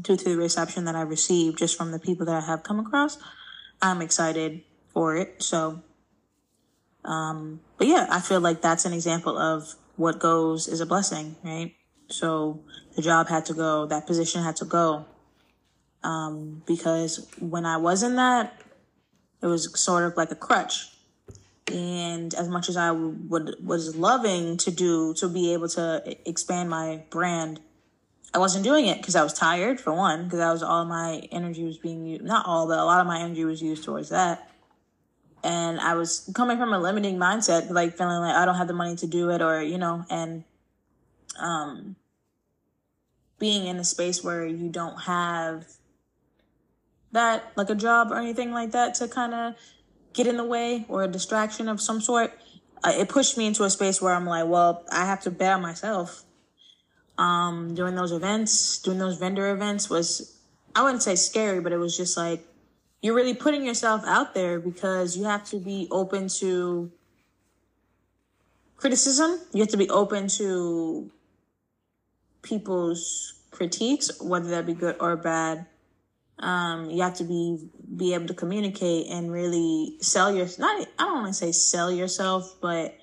due 0.01 0.17
to 0.17 0.25
the 0.25 0.37
reception 0.37 0.85
that 0.85 0.97
I 0.97 1.03
received 1.03 1.59
just 1.59 1.77
from 1.77 1.93
the 1.93 1.99
people 1.99 2.27
that 2.27 2.43
I 2.43 2.47
have 2.47 2.63
come 2.63 2.79
across, 2.79 3.19
I'm 3.81 4.01
excited 4.01 4.63
for 4.93 5.17
it. 5.17 5.43
So, 5.43 5.83
um, 7.05 7.61
but 7.79 7.87
yeah, 7.87 8.07
I 8.11 8.21
feel 8.21 8.41
like 8.41 8.63
that's 8.63 8.85
an 8.85 8.93
example 8.93 9.37
of 9.37 9.75
what 9.97 10.19
goes 10.19 10.69
is 10.69 10.81
a 10.81 10.87
blessing, 10.87 11.37
right? 11.43 11.75
So 12.09 12.61
the 12.95 13.03
job 13.03 13.29
had 13.29 13.47
to 13.47 13.55
go, 13.55 13.87
that 13.87 14.07
position 14.07 14.43
had 14.43 14.57
to 14.57 14.65
go. 14.65 15.07
Um, 16.05 16.63
because 16.67 17.29
when 17.39 17.65
I 17.65 17.77
was 17.77 18.03
in 18.03 18.17
that, 18.17 18.61
it 19.41 19.47
was 19.47 19.79
sort 19.79 20.05
of 20.05 20.17
like 20.17 20.31
a 20.31 20.37
crutch. 20.37 20.89
And 21.73 22.35
as 22.35 22.49
much 22.49 22.69
as 22.69 22.77
I 22.77 22.91
would 22.91 23.55
was 23.65 23.97
loving 23.97 24.57
to 24.59 24.71
do 24.71 25.15
to 25.15 25.29
be 25.29 25.53
able 25.53 25.69
to 25.71 26.03
expand 26.29 26.71
my 26.71 27.05
brand, 27.11 27.61
I 28.35 28.39
wasn't 28.39 28.65
doing 28.65 28.87
it 28.87 28.99
because 28.99 29.15
I 29.15 29.23
was 29.23 29.35
tired 29.35 29.79
for 29.79 29.93
one, 29.93 30.25
because 30.25 30.39
that 30.39 30.53
was 30.53 30.63
all 30.63 30.85
my 30.87 31.29
energy 31.31 31.65
was 31.65 31.77
being 31.77 32.07
used. 32.07 32.25
Not 32.25 32.47
all, 32.47 32.67
but 32.67 32.79
a 32.79 32.85
lot 32.85 33.01
of 33.01 33.07
my 33.07 33.21
energy 33.21 33.45
was 33.45 33.61
used 33.61 33.85
towards 33.85 34.09
that. 34.09 34.49
And 35.45 35.81
I 35.81 35.95
was 35.95 36.31
coming 36.35 36.57
from 36.57 36.73
a 36.73 36.79
limiting 36.79 37.19
mindset, 37.19 37.69
like 37.71 37.97
feeling 37.97 38.21
like 38.21 38.35
I 38.35 38.47
don't 38.47 38.55
have 38.55 38.69
the 38.69 38.75
money 38.75 38.97
to 38.97 39.07
do 39.07 39.31
it, 39.31 39.43
or 39.43 39.61
you 39.61 39.77
know, 39.77 40.05
and 40.09 40.45
um, 41.39 41.97
being 43.39 43.67
in 43.67 43.77
a 43.77 43.85
space 43.85 44.25
where 44.25 44.47
you 44.47 44.69
don't 44.69 45.03
have 45.03 45.67
that, 47.11 47.53
like 47.57 47.69
a 47.69 47.75
job 47.75 48.13
or 48.13 48.17
anything 48.17 48.53
like 48.53 48.71
that, 48.71 48.95
to 48.95 49.09
kind 49.09 49.35
of 49.35 49.55
get 50.15 50.27
in 50.27 50.37
the 50.37 50.45
way 50.45 50.87
or 50.89 51.03
a 51.03 51.09
distraction 51.09 51.69
of 51.69 51.81
some 51.81 52.01
sort. 52.01 52.33
Uh, 52.85 52.93
it 52.97 53.09
pushed 53.09 53.37
me 53.37 53.47
into 53.47 53.65
a 53.65 53.71
space 53.71 54.01
where 54.01 54.15
I'm 54.15 54.27
like, 54.27 54.47
well, 54.49 54.85
I 54.91 55.05
have 55.05 55.21
to 55.23 55.31
bet 55.31 55.53
on 55.53 55.63
myself. 55.63 56.25
Um, 57.23 57.75
doing 57.77 57.95
those 57.95 58.11
events, 58.11 58.79
doing 58.79 58.99
those 58.99 59.17
vendor 59.17 59.53
events 59.53 59.89
was, 59.89 60.37
I 60.75 60.83
wouldn't 60.83 61.05
say 61.05 61.15
scary, 61.15 61.61
but 61.61 61.71
it 61.71 61.79
was 61.79 61.97
just 61.97 62.17
like, 62.17 62.45
you're 63.01 63.15
really 63.15 63.35
putting 63.35 63.65
yourself 63.65 64.03
out 64.05 64.35
there 64.35 64.59
because 64.59 65.17
you 65.17 65.23
have 65.25 65.45
to 65.51 65.59
be 65.59 65.87
open 65.93 66.27
to 66.41 66.91
criticism. 68.77 69.39
You 69.53 69.61
have 69.61 69.71
to 69.71 69.77
be 69.77 69.89
open 69.89 70.27
to 70.39 71.13
people's 72.43 73.35
critiques, 73.53 74.21
whether 74.21 74.49
that 74.51 74.67
be 74.67 74.75
good 74.75 74.97
or 74.99 75.17
bad. 75.17 75.67
Um, 76.41 76.91
you 76.91 77.03
have 77.03 77.15
to 77.19 77.25
be 77.25 77.69
be 77.97 78.15
able 78.15 78.27
to 78.27 78.35
communicate 78.35 79.07
and 79.09 79.31
really 79.31 79.97
sell 80.01 80.35
your 80.35 80.49
not 80.59 80.89
I 80.99 81.05
don't 81.05 81.23
want 81.23 81.27
to 81.29 81.35
say 81.35 81.53
sell 81.53 81.93
yourself, 81.93 82.57
but 82.61 82.97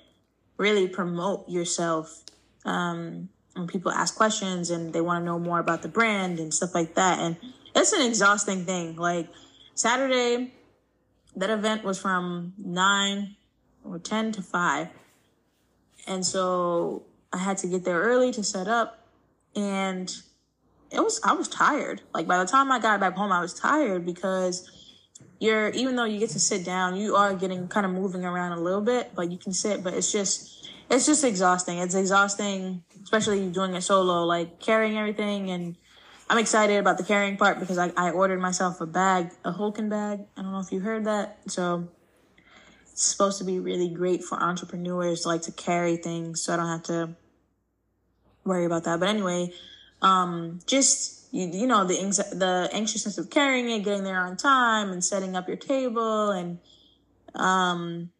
really 0.58 0.88
promote 0.88 1.48
yourself. 1.48 2.22
Um, 2.66 3.30
when 3.54 3.66
people 3.66 3.90
ask 3.90 4.14
questions 4.14 4.70
and 4.70 4.92
they 4.92 5.00
want 5.00 5.20
to 5.20 5.24
know 5.24 5.38
more 5.38 5.58
about 5.58 5.82
the 5.82 5.88
brand 5.88 6.38
and 6.38 6.52
stuff 6.52 6.74
like 6.74 6.94
that, 6.94 7.18
and 7.18 7.36
it's 7.74 7.92
an 7.92 8.06
exhausting 8.06 8.64
thing. 8.64 8.96
Like 8.96 9.28
Saturday, 9.74 10.54
that 11.36 11.50
event 11.50 11.84
was 11.84 11.98
from 11.98 12.54
nine 12.58 13.36
or 13.84 13.98
ten 13.98 14.32
to 14.32 14.42
five, 14.42 14.88
and 16.06 16.24
so 16.24 17.02
I 17.32 17.38
had 17.38 17.58
to 17.58 17.66
get 17.66 17.84
there 17.84 18.00
early 18.00 18.32
to 18.32 18.42
set 18.42 18.68
up, 18.68 19.06
and 19.54 20.10
it 20.90 21.00
was 21.00 21.20
I 21.24 21.32
was 21.32 21.48
tired. 21.48 22.02
Like 22.12 22.26
by 22.26 22.38
the 22.38 22.46
time 22.46 22.70
I 22.72 22.78
got 22.78 23.00
back 23.00 23.14
home, 23.14 23.32
I 23.32 23.40
was 23.40 23.54
tired 23.54 24.04
because 24.04 24.68
you're 25.38 25.70
even 25.70 25.96
though 25.96 26.04
you 26.04 26.18
get 26.18 26.30
to 26.30 26.40
sit 26.40 26.64
down, 26.64 26.96
you 26.96 27.16
are 27.16 27.34
getting 27.34 27.68
kind 27.68 27.86
of 27.86 27.92
moving 27.92 28.24
around 28.24 28.52
a 28.52 28.60
little 28.60 28.80
bit, 28.80 29.12
but 29.14 29.30
you 29.30 29.38
can 29.38 29.52
sit, 29.52 29.82
but 29.82 29.94
it's 29.94 30.12
just 30.12 30.59
it's 30.90 31.06
just 31.06 31.24
exhausting. 31.24 31.78
It's 31.78 31.94
exhausting, 31.94 32.82
especially 33.02 33.48
doing 33.50 33.74
it 33.74 33.82
solo, 33.82 34.24
like 34.24 34.60
carrying 34.60 34.98
everything 34.98 35.50
and 35.50 35.76
I'm 36.30 36.38
excited 36.38 36.78
about 36.78 36.96
the 36.96 37.02
carrying 37.02 37.36
part 37.36 37.58
because 37.58 37.76
I, 37.76 37.90
I 37.96 38.10
ordered 38.10 38.40
myself 38.40 38.80
a 38.80 38.86
bag, 38.86 39.32
a 39.44 39.52
Hulken 39.52 39.90
bag. 39.90 40.20
I 40.36 40.42
don't 40.42 40.52
know 40.52 40.60
if 40.60 40.70
you 40.70 40.78
heard 40.78 41.04
that. 41.06 41.38
So 41.48 41.88
it's 42.84 43.02
supposed 43.02 43.38
to 43.38 43.44
be 43.44 43.58
really 43.58 43.88
great 43.88 44.22
for 44.22 44.40
entrepreneurs 44.40 45.26
like 45.26 45.42
to 45.42 45.52
carry 45.52 45.96
things 45.96 46.40
so 46.40 46.54
I 46.54 46.56
don't 46.56 46.68
have 46.68 46.84
to 46.84 47.16
worry 48.44 48.64
about 48.64 48.84
that. 48.84 49.00
But 49.00 49.08
anyway, 49.08 49.52
um, 50.02 50.60
just 50.66 51.26
you, 51.32 51.48
you 51.48 51.66
know 51.66 51.84
the 51.84 51.94
the 52.32 52.70
anxiousness 52.72 53.18
of 53.18 53.28
carrying 53.28 53.68
it, 53.68 53.82
getting 53.82 54.04
there 54.04 54.20
on 54.20 54.36
time, 54.36 54.90
and 54.90 55.04
setting 55.04 55.34
up 55.34 55.48
your 55.48 55.56
table, 55.56 56.30
and 56.30 56.60
um, 57.34 58.10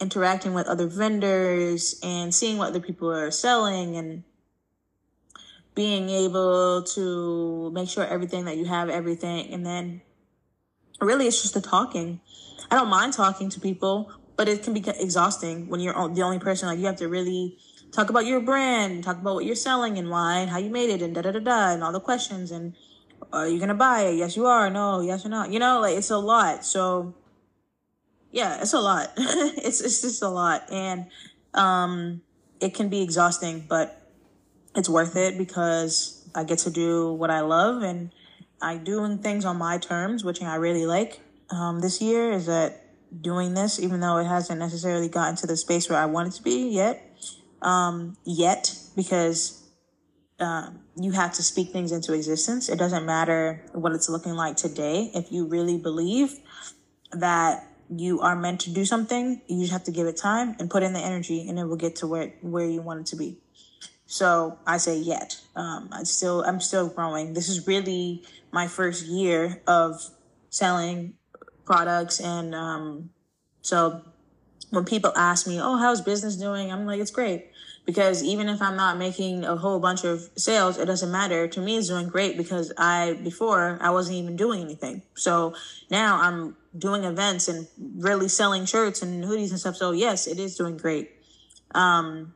interacting 0.00 0.54
with 0.54 0.66
other 0.66 0.86
vendors, 0.86 1.98
and 2.02 2.34
seeing 2.34 2.58
what 2.58 2.68
other 2.68 2.80
people 2.80 3.10
are 3.12 3.30
selling, 3.30 3.96
and 3.96 4.24
being 5.74 6.08
able 6.08 6.82
to 6.82 7.70
make 7.72 7.88
sure 7.88 8.04
everything 8.04 8.44
that 8.44 8.56
you 8.56 8.64
have 8.64 8.88
everything, 8.88 9.52
and 9.52 9.64
then 9.64 10.02
really 11.00 11.26
it's 11.26 11.42
just 11.42 11.54
the 11.54 11.60
talking. 11.60 12.20
I 12.70 12.76
don't 12.76 12.88
mind 12.88 13.12
talking 13.12 13.48
to 13.50 13.60
people, 13.60 14.12
but 14.36 14.48
it 14.48 14.62
can 14.62 14.74
be 14.74 14.84
exhausting 14.98 15.68
when 15.68 15.80
you're 15.80 15.94
the 16.08 16.22
only 16.22 16.38
person. 16.38 16.68
Like 16.68 16.78
you 16.78 16.86
have 16.86 16.96
to 16.96 17.08
really 17.08 17.58
talk 17.92 18.10
about 18.10 18.26
your 18.26 18.40
brand, 18.40 19.04
talk 19.04 19.18
about 19.18 19.34
what 19.34 19.44
you're 19.44 19.56
selling 19.56 19.98
and 19.98 20.10
why 20.10 20.38
and 20.38 20.50
how 20.50 20.58
you 20.58 20.70
made 20.70 20.90
it 20.90 21.02
and 21.02 21.14
da 21.14 21.22
da 21.22 21.32
da 21.32 21.40
da 21.40 21.72
and 21.72 21.82
all 21.82 21.92
the 21.92 22.00
questions 22.00 22.50
and 22.50 22.74
are 23.32 23.48
you 23.48 23.60
gonna 23.60 23.74
buy 23.74 24.02
it? 24.02 24.16
Yes, 24.16 24.36
you 24.36 24.46
are. 24.46 24.70
No, 24.70 25.00
yes 25.00 25.24
or 25.24 25.28
no. 25.28 25.44
You 25.44 25.58
know, 25.58 25.80
like 25.80 25.96
it's 25.96 26.10
a 26.10 26.18
lot. 26.18 26.64
So 26.64 27.14
yeah, 28.30 28.60
it's 28.60 28.72
a 28.72 28.80
lot. 28.80 29.12
it's 29.16 29.80
it's 29.80 30.02
just 30.02 30.22
a 30.22 30.28
lot, 30.28 30.70
and 30.70 31.06
um, 31.54 32.22
it 32.60 32.74
can 32.74 32.88
be 32.88 33.02
exhausting, 33.02 33.66
but 33.68 34.10
it's 34.74 34.88
worth 34.88 35.16
it 35.16 35.36
because 35.36 36.28
I 36.34 36.44
get 36.44 36.58
to 36.60 36.70
do 36.70 37.12
what 37.12 37.30
I 37.30 37.40
love 37.40 37.82
and 37.82 38.12
I 38.62 38.76
doing 38.76 39.18
things 39.18 39.44
on 39.44 39.56
my 39.58 39.78
terms, 39.78 40.24
which 40.24 40.42
I 40.42 40.56
really 40.56 40.86
like. 40.86 41.20
Um, 41.50 41.80
this 41.80 42.00
year 42.00 42.30
is 42.30 42.46
that 42.46 42.84
doing 43.20 43.54
this, 43.54 43.80
even 43.80 43.98
though 44.00 44.18
it 44.18 44.26
hasn't 44.26 44.60
necessarily 44.60 45.08
gotten 45.08 45.34
to 45.36 45.46
the 45.46 45.56
space 45.56 45.90
where 45.90 45.98
I 45.98 46.06
want 46.06 46.28
it 46.28 46.36
to 46.36 46.42
be 46.42 46.68
yet 46.68 47.10
um, 47.62 48.16
yet 48.24 48.74
because 48.96 49.62
um, 50.38 50.80
you 51.00 51.12
have 51.12 51.32
to 51.34 51.42
speak 51.42 51.70
things 51.70 51.92
into 51.92 52.12
existence. 52.14 52.68
It 52.68 52.78
doesn't 52.78 53.04
matter 53.04 53.64
what 53.72 53.92
it's 53.92 54.08
looking 54.08 54.34
like 54.34 54.56
today. 54.56 55.10
If 55.14 55.30
you 55.30 55.46
really 55.46 55.78
believe 55.78 56.38
that 57.12 57.66
you 57.94 58.20
are 58.20 58.36
meant 58.36 58.60
to 58.60 58.70
do 58.70 58.84
something, 58.84 59.42
you 59.48 59.60
just 59.60 59.72
have 59.72 59.84
to 59.84 59.90
give 59.90 60.06
it 60.06 60.16
time 60.16 60.56
and 60.58 60.70
put 60.70 60.82
in 60.82 60.92
the 60.92 61.00
energy, 61.00 61.48
and 61.48 61.58
it 61.58 61.64
will 61.64 61.76
get 61.76 61.96
to 61.96 62.06
where 62.06 62.32
where 62.40 62.66
you 62.66 62.80
want 62.82 63.00
it 63.00 63.06
to 63.06 63.16
be. 63.16 63.38
So 64.06 64.58
I 64.66 64.78
say 64.78 64.98
yet. 64.98 65.40
Um, 65.56 65.88
I 65.92 66.04
still 66.04 66.42
I'm 66.42 66.60
still 66.60 66.88
growing. 66.88 67.32
This 67.32 67.48
is 67.48 67.66
really 67.66 68.24
my 68.52 68.66
first 68.66 69.06
year 69.06 69.62
of 69.66 70.10
selling 70.50 71.14
products, 71.64 72.20
and 72.20 72.54
um, 72.54 73.10
so 73.62 74.02
when 74.70 74.84
people 74.84 75.12
ask 75.16 75.46
me, 75.46 75.60
"Oh, 75.60 75.76
how's 75.76 76.00
business 76.00 76.36
doing?" 76.36 76.72
I'm 76.72 76.86
like, 76.86 77.00
"It's 77.00 77.10
great." 77.10 77.49
Because 77.90 78.22
even 78.22 78.48
if 78.48 78.62
I'm 78.62 78.76
not 78.76 78.98
making 78.98 79.44
a 79.44 79.56
whole 79.56 79.80
bunch 79.80 80.04
of 80.04 80.30
sales, 80.36 80.78
it 80.78 80.84
doesn't 80.84 81.10
matter. 81.10 81.48
To 81.48 81.60
me, 81.60 81.76
it's 81.76 81.88
doing 81.88 82.08
great 82.08 82.36
because 82.36 82.72
I, 82.78 83.14
before, 83.14 83.78
I 83.80 83.90
wasn't 83.90 84.18
even 84.18 84.36
doing 84.36 84.62
anything. 84.62 85.02
So 85.14 85.54
now 85.90 86.20
I'm 86.22 86.56
doing 86.78 87.02
events 87.02 87.48
and 87.48 87.66
really 87.96 88.28
selling 88.28 88.64
shirts 88.64 89.02
and 89.02 89.24
hoodies 89.24 89.50
and 89.50 89.58
stuff. 89.58 89.74
So 89.74 89.90
yes, 89.90 90.28
it 90.28 90.38
is 90.38 90.54
doing 90.54 90.76
great. 90.76 91.10
Um, 91.74 92.32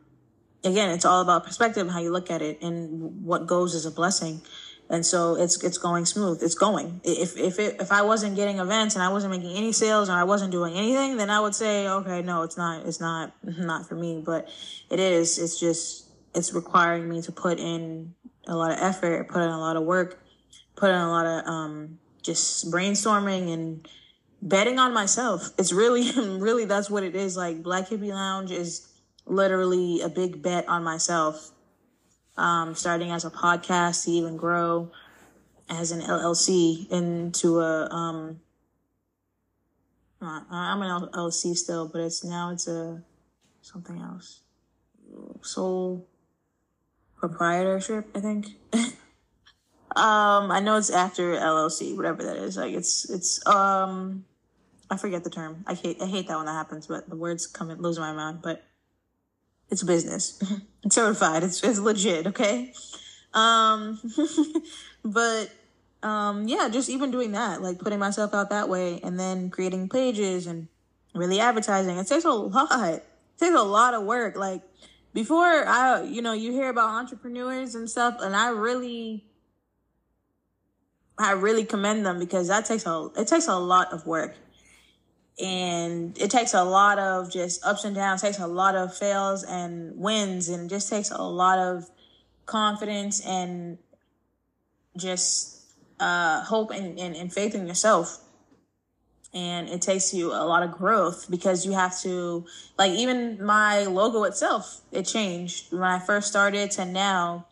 again, 0.64 0.90
it's 0.90 1.04
all 1.04 1.22
about 1.22 1.44
perspective 1.44 1.88
how 1.88 2.00
you 2.00 2.10
look 2.10 2.32
at 2.32 2.42
it 2.42 2.60
and 2.60 3.24
what 3.24 3.46
goes 3.46 3.74
is 3.74 3.86
a 3.86 3.92
blessing 3.92 4.42
and 4.90 5.04
so 5.04 5.34
it's 5.34 5.62
it's 5.64 5.78
going 5.78 6.04
smooth. 6.04 6.42
It's 6.42 6.54
going. 6.54 7.00
If 7.04 7.36
if 7.38 7.58
it, 7.58 7.80
if 7.80 7.90
I 7.90 8.02
wasn't 8.02 8.36
getting 8.36 8.58
events 8.58 8.94
and 8.94 9.02
I 9.02 9.08
wasn't 9.08 9.32
making 9.32 9.56
any 9.56 9.72
sales 9.72 10.08
and 10.08 10.18
I 10.18 10.24
wasn't 10.24 10.52
doing 10.52 10.74
anything, 10.74 11.16
then 11.16 11.30
I 11.30 11.40
would 11.40 11.54
say, 11.54 11.88
okay, 11.88 12.20
no, 12.20 12.42
it's 12.42 12.56
not. 12.56 12.86
It's 12.86 13.00
not 13.00 13.32
not 13.42 13.88
for 13.88 13.94
me. 13.94 14.22
But 14.24 14.48
it 14.90 15.00
is. 15.00 15.38
It's 15.38 15.58
just 15.58 16.10
it's 16.34 16.52
requiring 16.52 17.08
me 17.08 17.22
to 17.22 17.32
put 17.32 17.58
in 17.58 18.14
a 18.46 18.54
lot 18.54 18.72
of 18.72 18.78
effort, 18.78 19.28
put 19.28 19.42
in 19.42 19.48
a 19.48 19.58
lot 19.58 19.76
of 19.76 19.84
work, 19.84 20.22
put 20.76 20.90
in 20.90 20.96
a 20.96 21.10
lot 21.10 21.24
of 21.24 21.46
um 21.46 21.98
just 22.22 22.70
brainstorming 22.70 23.52
and 23.54 23.88
betting 24.42 24.78
on 24.78 24.92
myself. 24.92 25.48
It's 25.58 25.72
really 25.72 26.10
really 26.38 26.66
that's 26.66 26.90
what 26.90 27.04
it 27.04 27.16
is. 27.16 27.38
Like 27.38 27.62
Black 27.62 27.88
Hippie 27.88 28.10
Lounge 28.10 28.50
is 28.50 28.86
literally 29.24 30.02
a 30.02 30.10
big 30.10 30.42
bet 30.42 30.68
on 30.68 30.84
myself 30.84 31.52
um, 32.36 32.74
starting 32.74 33.10
as 33.10 33.24
a 33.24 33.30
podcast 33.30 34.04
to 34.04 34.10
even 34.10 34.36
grow 34.36 34.90
as 35.68 35.92
an 35.92 36.00
LLC 36.00 36.90
into 36.90 37.60
a, 37.60 37.88
um, 37.90 38.40
uh, 40.20 40.40
I'm 40.50 40.82
an 40.82 41.08
LLC 41.08 41.54
still, 41.56 41.88
but 41.88 42.00
it's 42.00 42.24
now 42.24 42.50
it's 42.50 42.66
a 42.66 43.02
something 43.60 43.98
else. 44.00 44.40
Sole 45.42 46.06
proprietorship, 47.16 48.08
I 48.14 48.20
think. 48.20 48.46
um, 49.96 50.50
I 50.50 50.60
know 50.60 50.76
it's 50.76 50.90
after 50.90 51.34
LLC, 51.34 51.96
whatever 51.96 52.22
that 52.24 52.36
is. 52.36 52.56
Like 52.56 52.74
it's 52.74 53.08
it's 53.10 53.46
um, 53.46 54.24
I 54.90 54.96
forget 54.96 55.24
the 55.24 55.30
term. 55.30 55.64
I 55.66 55.74
hate 55.74 56.00
I 56.00 56.06
hate 56.06 56.28
that 56.28 56.36
when 56.36 56.46
that 56.46 56.52
happens, 56.52 56.86
but 56.86 57.08
the 57.08 57.16
words 57.16 57.46
come 57.46 57.68
lose 57.68 57.98
my 57.98 58.12
mind. 58.12 58.40
But 58.42 58.64
it's 59.70 59.82
business. 59.82 60.42
it's 60.84 60.94
certified. 60.94 61.42
It's 61.42 61.62
it's 61.62 61.78
legit. 61.78 62.28
Okay. 62.28 62.72
Um, 63.32 64.00
but 65.04 65.50
um, 66.02 66.46
yeah, 66.48 66.68
just 66.68 66.88
even 66.88 67.10
doing 67.10 67.32
that, 67.32 67.62
like 67.62 67.78
putting 67.78 67.98
myself 67.98 68.34
out 68.34 68.50
that 68.50 68.68
way, 68.68 69.00
and 69.02 69.18
then 69.18 69.50
creating 69.50 69.88
pages 69.88 70.46
and 70.46 70.68
really 71.14 71.40
advertising. 71.40 71.96
It 71.96 72.06
takes 72.06 72.24
a 72.24 72.30
lot. 72.30 72.88
It 72.88 73.04
takes 73.38 73.54
a 73.54 73.62
lot 73.62 73.94
of 73.94 74.04
work. 74.04 74.36
Like 74.36 74.62
before, 75.12 75.66
I 75.66 76.02
you 76.02 76.22
know 76.22 76.32
you 76.32 76.52
hear 76.52 76.68
about 76.68 76.90
entrepreneurs 76.90 77.74
and 77.74 77.88
stuff, 77.88 78.16
and 78.20 78.34
I 78.36 78.50
really. 78.50 79.24
I 81.16 81.30
really 81.30 81.64
commend 81.64 82.04
them 82.04 82.18
because 82.18 82.48
that 82.48 82.64
takes 82.64 82.86
a 82.86 83.08
it 83.16 83.28
takes 83.28 83.46
a 83.46 83.54
lot 83.54 83.92
of 83.92 84.04
work 84.04 84.34
and 85.42 86.16
it 86.18 86.30
takes 86.30 86.54
a 86.54 86.62
lot 86.62 86.98
of 86.98 87.30
just 87.30 87.64
ups 87.64 87.84
and 87.84 87.94
downs 87.94 88.22
takes 88.22 88.38
a 88.38 88.46
lot 88.46 88.76
of 88.76 88.96
fails 88.96 89.42
and 89.42 89.96
wins 89.96 90.48
and 90.48 90.70
just 90.70 90.88
takes 90.88 91.10
a 91.10 91.22
lot 91.22 91.58
of 91.58 91.90
confidence 92.46 93.24
and 93.26 93.78
just 94.96 95.72
uh, 95.98 96.42
hope 96.42 96.70
and, 96.70 96.98
and, 96.98 97.16
and 97.16 97.32
faith 97.32 97.54
in 97.54 97.66
yourself. 97.66 98.20
And 99.32 99.68
it 99.68 99.82
takes 99.82 100.14
you 100.14 100.30
a 100.30 100.46
lot 100.46 100.62
of 100.62 100.70
growth 100.70 101.26
because 101.28 101.66
you 101.66 101.72
have 101.72 101.98
to 102.02 102.46
like 102.78 102.92
even 102.92 103.44
my 103.44 103.84
logo 103.86 104.22
itself 104.22 104.82
it 104.92 105.02
changed. 105.02 105.72
When 105.72 105.82
i 105.82 105.98
first 105.98 106.28
started 106.28 106.70
to 106.72 106.84
now 106.84 107.48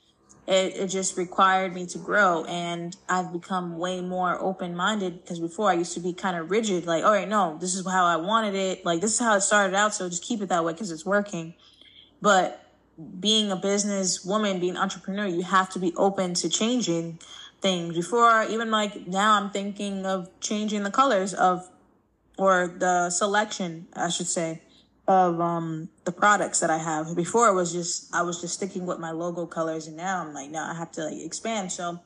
it, 0.46 0.76
it 0.76 0.86
just 0.88 1.16
required 1.16 1.72
me 1.72 1.86
to 1.86 1.98
grow 1.98 2.44
and 2.44 2.96
i've 3.08 3.32
become 3.32 3.78
way 3.78 4.00
more 4.00 4.40
open-minded 4.40 5.22
because 5.22 5.38
before 5.38 5.70
i 5.70 5.74
used 5.74 5.94
to 5.94 6.00
be 6.00 6.12
kind 6.12 6.36
of 6.36 6.50
rigid 6.50 6.84
like 6.84 7.04
all 7.04 7.12
right 7.12 7.28
no 7.28 7.56
this 7.60 7.74
is 7.74 7.86
how 7.86 8.04
i 8.04 8.16
wanted 8.16 8.54
it 8.54 8.84
like 8.84 9.00
this 9.00 9.12
is 9.12 9.18
how 9.20 9.36
it 9.36 9.40
started 9.40 9.74
out 9.74 9.94
so 9.94 10.08
just 10.08 10.24
keep 10.24 10.40
it 10.40 10.48
that 10.48 10.64
way 10.64 10.72
because 10.72 10.90
it's 10.90 11.06
working. 11.06 11.54
But 12.20 12.64
being 13.18 13.50
a 13.50 13.56
business 13.56 14.24
woman 14.24 14.60
being 14.60 14.76
an 14.76 14.82
entrepreneur 14.82 15.26
you 15.26 15.42
have 15.42 15.70
to 15.70 15.78
be 15.78 15.92
open 15.96 16.34
to 16.34 16.48
changing 16.48 17.18
things. 17.60 17.94
Before 17.94 18.44
even 18.44 18.70
like 18.70 19.06
now 19.06 19.40
i'm 19.40 19.50
thinking 19.50 20.04
of 20.04 20.28
changing 20.40 20.82
the 20.82 20.90
colors 20.90 21.34
of 21.34 21.68
or 22.36 22.74
the 22.78 23.10
selection 23.10 23.86
i 23.94 24.08
should 24.08 24.26
say 24.26 24.60
of 25.08 25.40
um 25.40 25.88
the 26.04 26.12
products 26.12 26.60
that 26.60 26.70
i 26.70 26.78
have. 26.78 27.14
Before 27.16 27.48
it 27.48 27.54
was 27.54 27.72
just 27.72 28.14
i 28.14 28.22
was 28.22 28.40
just 28.40 28.54
sticking 28.54 28.86
with 28.86 28.98
my 28.98 29.10
logo 29.10 29.46
colors 29.46 29.86
and 29.86 29.96
now 29.96 30.20
i'm 30.20 30.32
like 30.32 30.50
no 30.50 30.62
i 30.62 30.74
have 30.74 30.92
to 30.92 31.04
like 31.04 31.18
expand. 31.18 31.72
So 31.72 32.00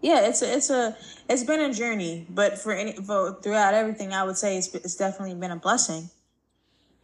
yeah 0.00 0.26
it's 0.26 0.42
a 0.42 0.54
it's 0.56 0.70
a 0.70 0.96
it's 1.28 1.44
been 1.44 1.60
a 1.60 1.72
journey. 1.72 2.26
But 2.28 2.58
for 2.58 2.72
any 2.72 2.92
for 2.92 3.38
throughout 3.42 3.74
everything 3.74 4.12
i 4.12 4.24
would 4.24 4.36
say 4.36 4.56
it's, 4.58 4.74
it's 4.74 4.96
definitely 4.96 5.34
been 5.34 5.50
a 5.50 5.56
blessing. 5.56 6.10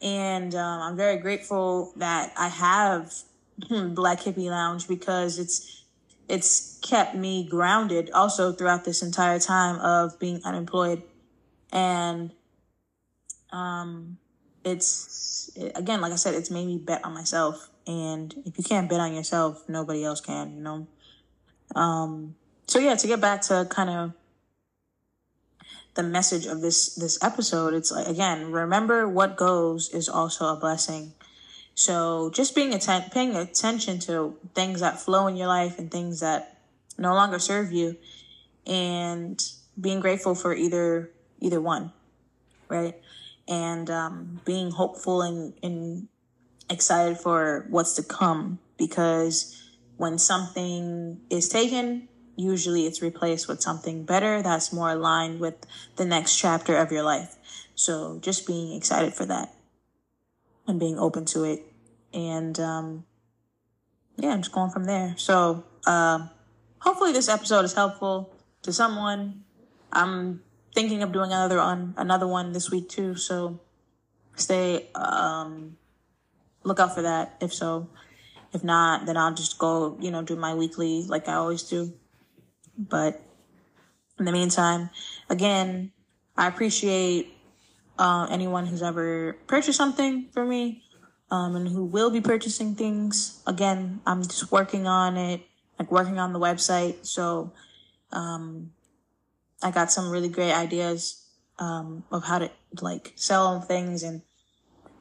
And 0.00 0.54
um, 0.54 0.82
i'm 0.82 0.96
very 0.96 1.18
grateful 1.18 1.92
that 1.96 2.32
i 2.36 2.48
have 2.48 3.12
black 3.94 4.20
hippie 4.20 4.50
lounge 4.50 4.88
because 4.88 5.38
it's 5.38 5.84
it's 6.28 6.78
kept 6.80 7.14
me 7.14 7.46
grounded 7.48 8.10
also 8.10 8.52
throughout 8.52 8.84
this 8.84 9.02
entire 9.02 9.38
time 9.38 9.78
of 9.80 10.18
being 10.18 10.40
unemployed. 10.44 11.02
And 11.72 12.32
um 13.52 14.18
it's 14.66 15.48
again 15.76 16.00
like 16.00 16.12
i 16.12 16.16
said 16.16 16.34
it's 16.34 16.50
made 16.50 16.66
me 16.66 16.76
bet 16.76 17.04
on 17.04 17.14
myself. 17.14 17.70
And 17.88 18.34
if 18.44 18.58
you 18.58 18.64
can't 18.64 18.88
bet 18.90 19.00
on 19.00 19.14
yourself 19.14 19.62
nobody 19.68 20.04
else 20.04 20.20
can 20.20 20.56
you 20.56 20.62
know? 20.62 20.86
Um 21.74 22.34
so 22.66 22.78
yeah 22.78 22.96
to 22.96 23.06
get 23.06 23.20
back 23.20 23.42
to 23.42 23.66
kind 23.70 23.88
of 23.88 24.12
the 25.94 26.02
message 26.02 26.46
of 26.46 26.60
this 26.60 26.94
this 26.96 27.22
episode 27.22 27.72
it's 27.72 27.90
like 27.90 28.08
again 28.08 28.52
remember 28.52 29.08
what 29.08 29.36
goes 29.36 29.88
is 29.90 30.08
also 30.08 30.52
a 30.52 30.56
blessing. 30.56 31.12
So 31.74 32.30
just 32.34 32.54
being 32.54 32.74
atten- 32.74 33.10
paying 33.10 33.36
attention 33.36 33.98
to 34.00 34.36
things 34.54 34.80
that 34.80 34.98
flow 34.98 35.26
in 35.28 35.36
your 35.36 35.46
life 35.46 35.78
and 35.78 35.90
things 35.90 36.20
that 36.20 36.58
no 36.98 37.14
longer 37.14 37.38
serve 37.38 37.70
you 37.70 37.96
and 38.66 39.40
being 39.80 40.00
grateful 40.00 40.34
for 40.34 40.54
either 40.54 41.10
either 41.40 41.60
one 41.60 41.92
right 42.68 42.96
and 43.48 43.90
um, 43.90 44.40
being 44.44 44.70
hopeful 44.70 45.22
and, 45.22 45.54
and 45.62 46.08
excited 46.68 47.18
for 47.18 47.66
what's 47.70 47.94
to 47.94 48.02
come 48.02 48.58
because 48.76 49.62
when 49.96 50.18
something 50.18 51.20
is 51.30 51.48
taken 51.48 52.08
usually 52.36 52.86
it's 52.86 53.00
replaced 53.00 53.48
with 53.48 53.62
something 53.62 54.04
better 54.04 54.42
that's 54.42 54.72
more 54.72 54.90
aligned 54.90 55.40
with 55.40 55.54
the 55.96 56.04
next 56.04 56.36
chapter 56.36 56.76
of 56.76 56.92
your 56.92 57.02
life. 57.02 57.36
So 57.74 58.18
just 58.20 58.46
being 58.46 58.76
excited 58.76 59.14
for 59.14 59.24
that 59.26 59.54
and 60.66 60.78
being 60.78 60.98
open 60.98 61.24
to 61.26 61.44
it. 61.44 61.62
And 62.12 62.58
um, 62.60 63.04
yeah 64.18 64.30
i'm 64.30 64.42
just 64.42 64.52
going 64.52 64.70
from 64.70 64.84
there. 64.84 65.14
So 65.16 65.64
uh, 65.86 66.28
hopefully 66.78 67.12
this 67.12 67.28
episode 67.28 67.64
is 67.64 67.72
helpful 67.72 68.34
to 68.62 68.72
someone. 68.72 69.44
I'm 69.92 70.42
thinking 70.76 71.02
of 71.02 71.10
doing 71.10 71.32
another 71.32 71.58
on 71.58 71.94
another 71.96 72.28
one 72.28 72.52
this 72.52 72.70
week 72.70 72.88
too. 72.88 73.16
So 73.16 73.58
stay 74.36 74.86
um 74.94 75.78
look 76.62 76.78
out 76.78 76.94
for 76.94 77.02
that 77.02 77.36
if 77.40 77.52
so. 77.52 77.88
If 78.52 78.62
not, 78.62 79.06
then 79.06 79.16
I'll 79.16 79.34
just 79.34 79.58
go, 79.58 79.96
you 80.00 80.10
know, 80.10 80.22
do 80.22 80.36
my 80.36 80.54
weekly 80.54 81.02
like 81.08 81.28
I 81.28 81.34
always 81.34 81.62
do. 81.62 81.92
But 82.78 83.20
in 84.18 84.24
the 84.24 84.32
meantime, 84.32 84.90
again, 85.28 85.92
I 86.36 86.46
appreciate 86.46 87.34
uh, 87.98 88.28
anyone 88.30 88.66
who's 88.66 88.82
ever 88.82 89.36
purchased 89.46 89.78
something 89.78 90.28
for 90.32 90.44
me 90.44 90.82
um, 91.30 91.56
and 91.56 91.68
who 91.68 91.84
will 91.84 92.10
be 92.10 92.20
purchasing 92.20 92.74
things. 92.74 93.42
Again, 93.46 94.00
I'm 94.06 94.22
just 94.22 94.52
working 94.52 94.86
on 94.86 95.16
it, 95.16 95.40
like 95.78 95.90
working 95.90 96.18
on 96.18 96.32
the 96.32 96.38
website. 96.38 97.06
So 97.06 97.52
um, 98.12 98.72
I 99.62 99.70
got 99.70 99.90
some 99.90 100.10
really 100.10 100.28
great 100.28 100.52
ideas 100.52 101.26
um, 101.58 102.04
of 102.10 102.24
how 102.24 102.38
to 102.38 102.50
like 102.80 103.12
sell 103.16 103.60
things 103.60 104.02
and 104.02 104.22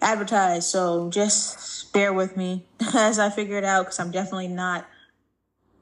advertise. 0.02 0.68
So 0.68 1.10
just 1.10 1.92
bear 1.94 2.14
with 2.14 2.38
me 2.38 2.66
as 2.94 3.20
I 3.20 3.30
figure 3.30 3.58
it 3.58 3.64
out 3.64 3.86
because 3.86 4.00
I'm 4.00 4.12
definitely 4.12 4.48
not 4.48 4.88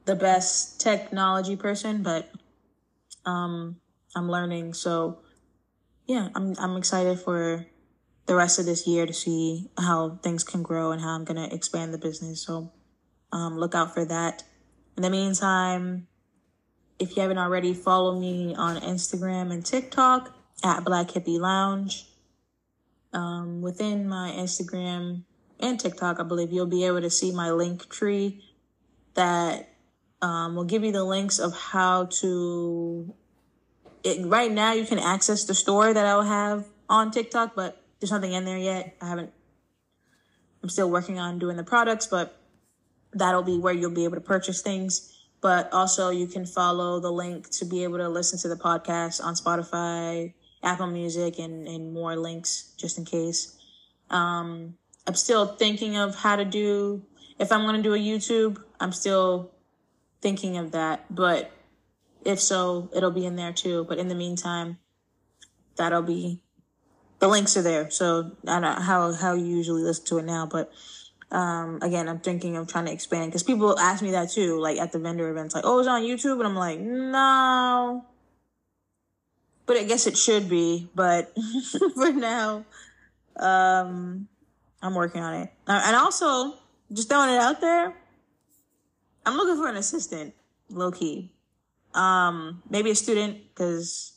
the 0.05 0.15
best 0.15 0.81
technology 0.81 1.55
person, 1.55 2.03
but 2.03 2.29
um, 3.25 3.77
I'm 4.15 4.29
learning. 4.29 4.73
So 4.73 5.19
yeah, 6.07 6.29
I'm 6.35 6.55
I'm 6.59 6.77
excited 6.77 7.19
for 7.19 7.65
the 8.25 8.35
rest 8.35 8.59
of 8.59 8.65
this 8.65 8.87
year 8.87 9.05
to 9.05 9.13
see 9.13 9.69
how 9.77 10.19
things 10.23 10.43
can 10.43 10.63
grow 10.63 10.91
and 10.91 11.01
how 11.01 11.09
I'm 11.09 11.25
gonna 11.25 11.47
expand 11.51 11.93
the 11.93 11.97
business. 11.97 12.45
So 12.45 12.71
um, 13.31 13.57
look 13.57 13.75
out 13.75 13.93
for 13.93 14.05
that. 14.05 14.43
In 14.95 15.03
the 15.03 15.09
meantime, 15.09 16.07
if 16.99 17.15
you 17.15 17.21
haven't 17.21 17.37
already, 17.37 17.73
follow 17.73 18.19
me 18.19 18.55
on 18.55 18.79
Instagram 18.81 19.51
and 19.51 19.65
TikTok 19.65 20.33
at 20.63 20.83
Black 20.83 21.07
Hippie 21.07 21.39
Lounge. 21.39 22.05
Um, 23.11 23.61
within 23.61 24.07
my 24.07 24.31
Instagram 24.31 25.23
and 25.59 25.79
TikTok, 25.79 26.19
I 26.19 26.23
believe 26.23 26.51
you'll 26.51 26.65
be 26.65 26.85
able 26.85 27.01
to 27.01 27.09
see 27.09 27.31
my 27.31 27.51
link 27.51 27.89
tree 27.89 28.43
that 29.13 29.69
um, 30.21 30.55
will 30.55 30.63
give 30.63 30.83
you 30.83 30.91
the 30.91 31.03
links 31.03 31.39
of 31.39 31.55
how 31.55 32.05
to. 32.05 33.13
It, 34.03 34.25
right 34.25 34.51
now, 34.51 34.73
you 34.73 34.85
can 34.85 34.99
access 34.99 35.45
the 35.45 35.53
store 35.53 35.93
that 35.93 36.05
I'll 36.05 36.23
have 36.23 36.65
on 36.89 37.11
TikTok, 37.11 37.55
but 37.55 37.81
there's 37.99 38.11
nothing 38.11 38.33
in 38.33 38.45
there 38.45 38.57
yet. 38.57 38.95
I 39.01 39.07
haven't. 39.07 39.31
I'm 40.61 40.69
still 40.69 40.89
working 40.89 41.19
on 41.19 41.39
doing 41.39 41.57
the 41.57 41.63
products, 41.63 42.07
but 42.07 42.39
that'll 43.13 43.43
be 43.43 43.57
where 43.57 43.73
you'll 43.73 43.91
be 43.91 44.05
able 44.05 44.15
to 44.15 44.21
purchase 44.21 44.61
things 44.61 45.12
but 45.43 45.71
also 45.73 46.09
you 46.09 46.25
can 46.25 46.45
follow 46.45 47.01
the 47.01 47.11
link 47.11 47.49
to 47.49 47.65
be 47.65 47.83
able 47.83 47.97
to 47.97 48.07
listen 48.07 48.39
to 48.39 48.47
the 48.47 48.55
podcast 48.55 49.21
on 49.21 49.35
Spotify, 49.35 50.33
Apple 50.63 50.87
Music, 50.87 51.37
and, 51.37 51.67
and 51.67 51.93
more 51.93 52.15
links 52.15 52.73
just 52.77 52.97
in 52.97 53.03
case. 53.03 53.57
Um, 54.09 54.75
I'm 55.05 55.15
still 55.15 55.45
thinking 55.45 55.97
of 55.97 56.15
how 56.15 56.37
to 56.37 56.45
do, 56.45 57.03
if 57.37 57.51
I'm 57.51 57.63
going 57.63 57.75
to 57.75 57.83
do 57.83 57.93
a 57.93 57.97
YouTube, 57.97 58.63
I'm 58.79 58.93
still 58.93 59.51
thinking 60.21 60.57
of 60.57 60.71
that. 60.71 61.13
But 61.13 61.51
if 62.23 62.39
so, 62.39 62.89
it'll 62.95 63.11
be 63.11 63.25
in 63.25 63.35
there 63.35 63.51
too. 63.51 63.85
But 63.89 63.97
in 63.97 64.07
the 64.07 64.15
meantime, 64.15 64.77
that'll 65.75 66.03
be, 66.03 66.41
the 67.19 67.27
links 67.27 67.57
are 67.57 67.61
there. 67.61 67.89
So 67.89 68.31
I 68.47 68.61
don't 68.61 68.61
know 68.61 68.81
how, 68.81 69.11
how 69.11 69.33
you 69.33 69.45
usually 69.45 69.83
listen 69.83 70.05
to 70.05 70.19
it 70.19 70.25
now, 70.25 70.47
but 70.49 70.71
um, 71.33 71.79
again, 71.81 72.07
I'm 72.07 72.19
thinking 72.19 72.57
of 72.57 72.67
trying 72.67 72.85
to 72.85 72.91
expand 72.91 73.31
because 73.31 73.41
people 73.41 73.77
ask 73.79 74.03
me 74.03 74.11
that 74.11 74.29
too, 74.29 74.59
like 74.59 74.77
at 74.77 74.91
the 74.91 74.99
vendor 74.99 75.29
events, 75.29 75.55
like, 75.55 75.65
oh, 75.65 75.79
it's 75.79 75.87
on 75.87 76.03
YouTube. 76.03 76.37
And 76.37 76.43
I'm 76.43 76.55
like, 76.55 76.79
no. 76.79 78.05
But 79.65 79.77
I 79.77 79.83
guess 79.83 80.05
it 80.05 80.15
should 80.15 80.47
be. 80.47 80.89
But 80.93 81.33
for 81.95 82.11
now, 82.11 82.65
um, 83.37 84.27
I'm 84.81 84.93
working 84.93 85.23
on 85.23 85.33
it. 85.33 85.49
Uh, 85.65 85.81
and 85.85 85.95
also, 85.95 86.53
just 86.91 87.09
throwing 87.09 87.31
it 87.31 87.39
out 87.39 87.61
there, 87.61 87.95
I'm 89.25 89.35
looking 89.35 89.55
for 89.55 89.67
an 89.67 89.77
assistant, 89.77 90.35
low 90.69 90.91
key. 90.91 91.31
Um, 91.95 92.61
maybe 92.69 92.91
a 92.91 92.95
student, 92.95 93.39
because 93.49 94.13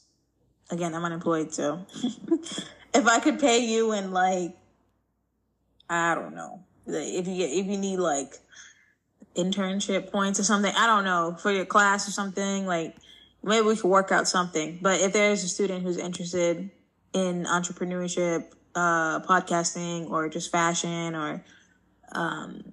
again, 0.71 0.95
I'm 0.95 1.05
unemployed. 1.05 1.55
So 1.55 1.87
if 2.95 3.07
I 3.07 3.21
could 3.21 3.41
pay 3.41 3.61
you 3.61 3.93
in 3.93 4.13
like, 4.13 4.55
I 5.89 6.15
don't 6.15 6.35
know, 6.35 6.66
if 6.87 7.27
you 7.27 7.44
if 7.44 7.66
you 7.66 7.77
need 7.79 7.99
like 7.99 8.38
internship 9.37 10.11
points 10.11 10.40
or 10.40 10.44
something, 10.44 10.72
I 10.77 10.87
don't 10.87 11.05
know, 11.05 11.37
for 11.38 11.51
your 11.51 11.64
class 11.64 12.09
or 12.09 12.12
something, 12.12 12.66
like 12.66 12.96
maybe 13.42 13.66
we 13.66 13.77
could 13.77 13.88
work 13.88 14.12
out 14.12 14.29
something. 14.29 14.79
But 14.81 15.01
if 15.01 15.12
there's 15.12 15.44
a 15.44 15.49
student 15.49 15.83
who's 15.83 15.99
interested 15.99 16.70
in 17.12 17.44
entrepreneurship, 17.44 18.53
uh, 18.75 19.20
podcasting, 19.20 20.11
or 20.11 20.29
just 20.29 20.51
fashion, 20.51 21.14
or 21.14 21.44
um, 22.12 22.72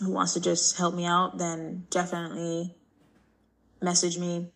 who 0.00 0.10
wants 0.10 0.34
to 0.34 0.40
just 0.40 0.76
help 0.76 0.94
me 0.94 1.06
out, 1.06 1.38
then 1.38 1.86
definitely 1.90 2.74
message 3.80 4.18
me 4.18 4.50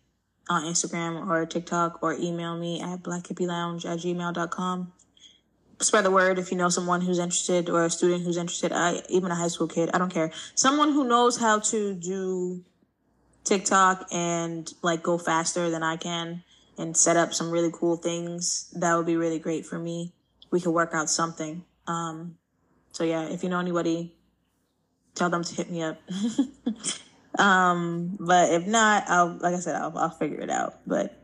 on 0.49 0.63
Instagram 0.63 1.27
or 1.27 1.45
TikTok 1.45 2.01
or 2.01 2.13
email 2.13 2.57
me 2.57 2.81
at 2.81 3.03
blackhippielounge 3.03 3.85
at 3.85 3.99
gmail.com. 3.99 4.91
Spread 5.81 6.03
the 6.03 6.11
word 6.11 6.37
if 6.39 6.51
you 6.51 6.57
know 6.57 6.69
someone 6.69 7.01
who's 7.01 7.19
interested 7.19 7.69
or 7.69 7.85
a 7.85 7.89
student 7.89 8.23
who's 8.23 8.37
interested, 8.37 8.71
I, 8.71 9.01
even 9.09 9.31
a 9.31 9.35
high 9.35 9.47
school 9.47 9.67
kid, 9.67 9.89
I 9.93 9.97
don't 9.97 10.11
care. 10.11 10.31
Someone 10.55 10.91
who 10.91 11.07
knows 11.07 11.37
how 11.37 11.59
to 11.59 11.93
do 11.93 12.63
TikTok 13.45 14.07
and 14.11 14.71
like 14.81 15.01
go 15.01 15.17
faster 15.17 15.69
than 15.69 15.83
I 15.83 15.95
can 15.95 16.43
and 16.77 16.95
set 16.95 17.15
up 17.15 17.33
some 17.33 17.49
really 17.49 17.71
cool 17.71 17.95
things, 17.95 18.69
that 18.75 18.95
would 18.95 19.05
be 19.05 19.15
really 19.15 19.39
great 19.39 19.65
for 19.65 19.79
me. 19.79 20.13
We 20.51 20.59
could 20.59 20.71
work 20.71 20.91
out 20.93 21.09
something. 21.09 21.63
Um, 21.87 22.37
so 22.91 23.03
yeah, 23.03 23.23
if 23.23 23.43
you 23.43 23.49
know 23.49 23.59
anybody, 23.59 24.13
tell 25.15 25.29
them 25.29 25.43
to 25.43 25.55
hit 25.55 25.71
me 25.71 25.83
up. 25.83 26.01
Um, 27.39 28.17
but 28.19 28.51
if 28.51 28.67
not, 28.67 29.05
I'll, 29.07 29.37
like 29.39 29.55
I 29.55 29.59
said, 29.59 29.75
I'll, 29.75 29.97
I'll 29.97 30.09
figure 30.09 30.41
it 30.41 30.49
out. 30.49 30.79
But 30.85 31.17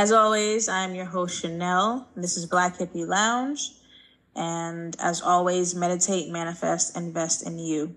as 0.00 0.12
always, 0.12 0.66
I'm 0.66 0.94
your 0.94 1.04
host, 1.04 1.42
Chanel. 1.42 2.08
This 2.16 2.38
is 2.38 2.46
Black 2.46 2.78
Hippie 2.78 3.06
Lounge. 3.06 3.72
And 4.34 4.96
as 4.98 5.20
always, 5.20 5.74
meditate, 5.74 6.30
manifest, 6.30 6.96
invest 6.96 7.46
in 7.46 7.58
you. 7.58 7.94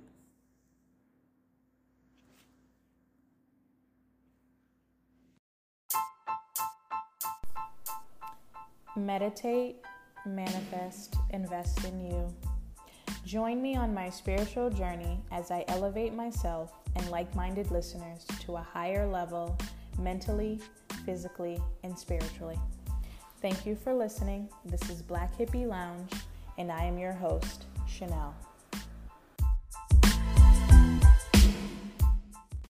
Meditate, 8.97 9.77
manifest, 10.25 11.15
invest 11.29 11.85
in 11.85 12.01
you. 12.01 12.35
Join 13.25 13.61
me 13.61 13.77
on 13.77 13.93
my 13.93 14.09
spiritual 14.09 14.69
journey 14.69 15.21
as 15.31 15.51
I 15.51 15.63
elevate 15.69 16.13
myself 16.13 16.73
and 16.97 17.09
like 17.09 17.33
minded 17.33 17.71
listeners 17.71 18.25
to 18.41 18.57
a 18.57 18.61
higher 18.61 19.07
level 19.07 19.57
mentally, 19.97 20.59
physically, 21.05 21.61
and 21.83 21.97
spiritually. 21.97 22.59
Thank 23.41 23.65
you 23.65 23.75
for 23.75 23.93
listening. 23.93 24.49
This 24.65 24.89
is 24.89 25.01
Black 25.01 25.37
Hippie 25.37 25.67
Lounge, 25.67 26.11
and 26.57 26.71
I 26.71 26.83
am 26.83 26.97
your 26.97 27.13
host, 27.13 27.65
Chanel. 27.87 28.33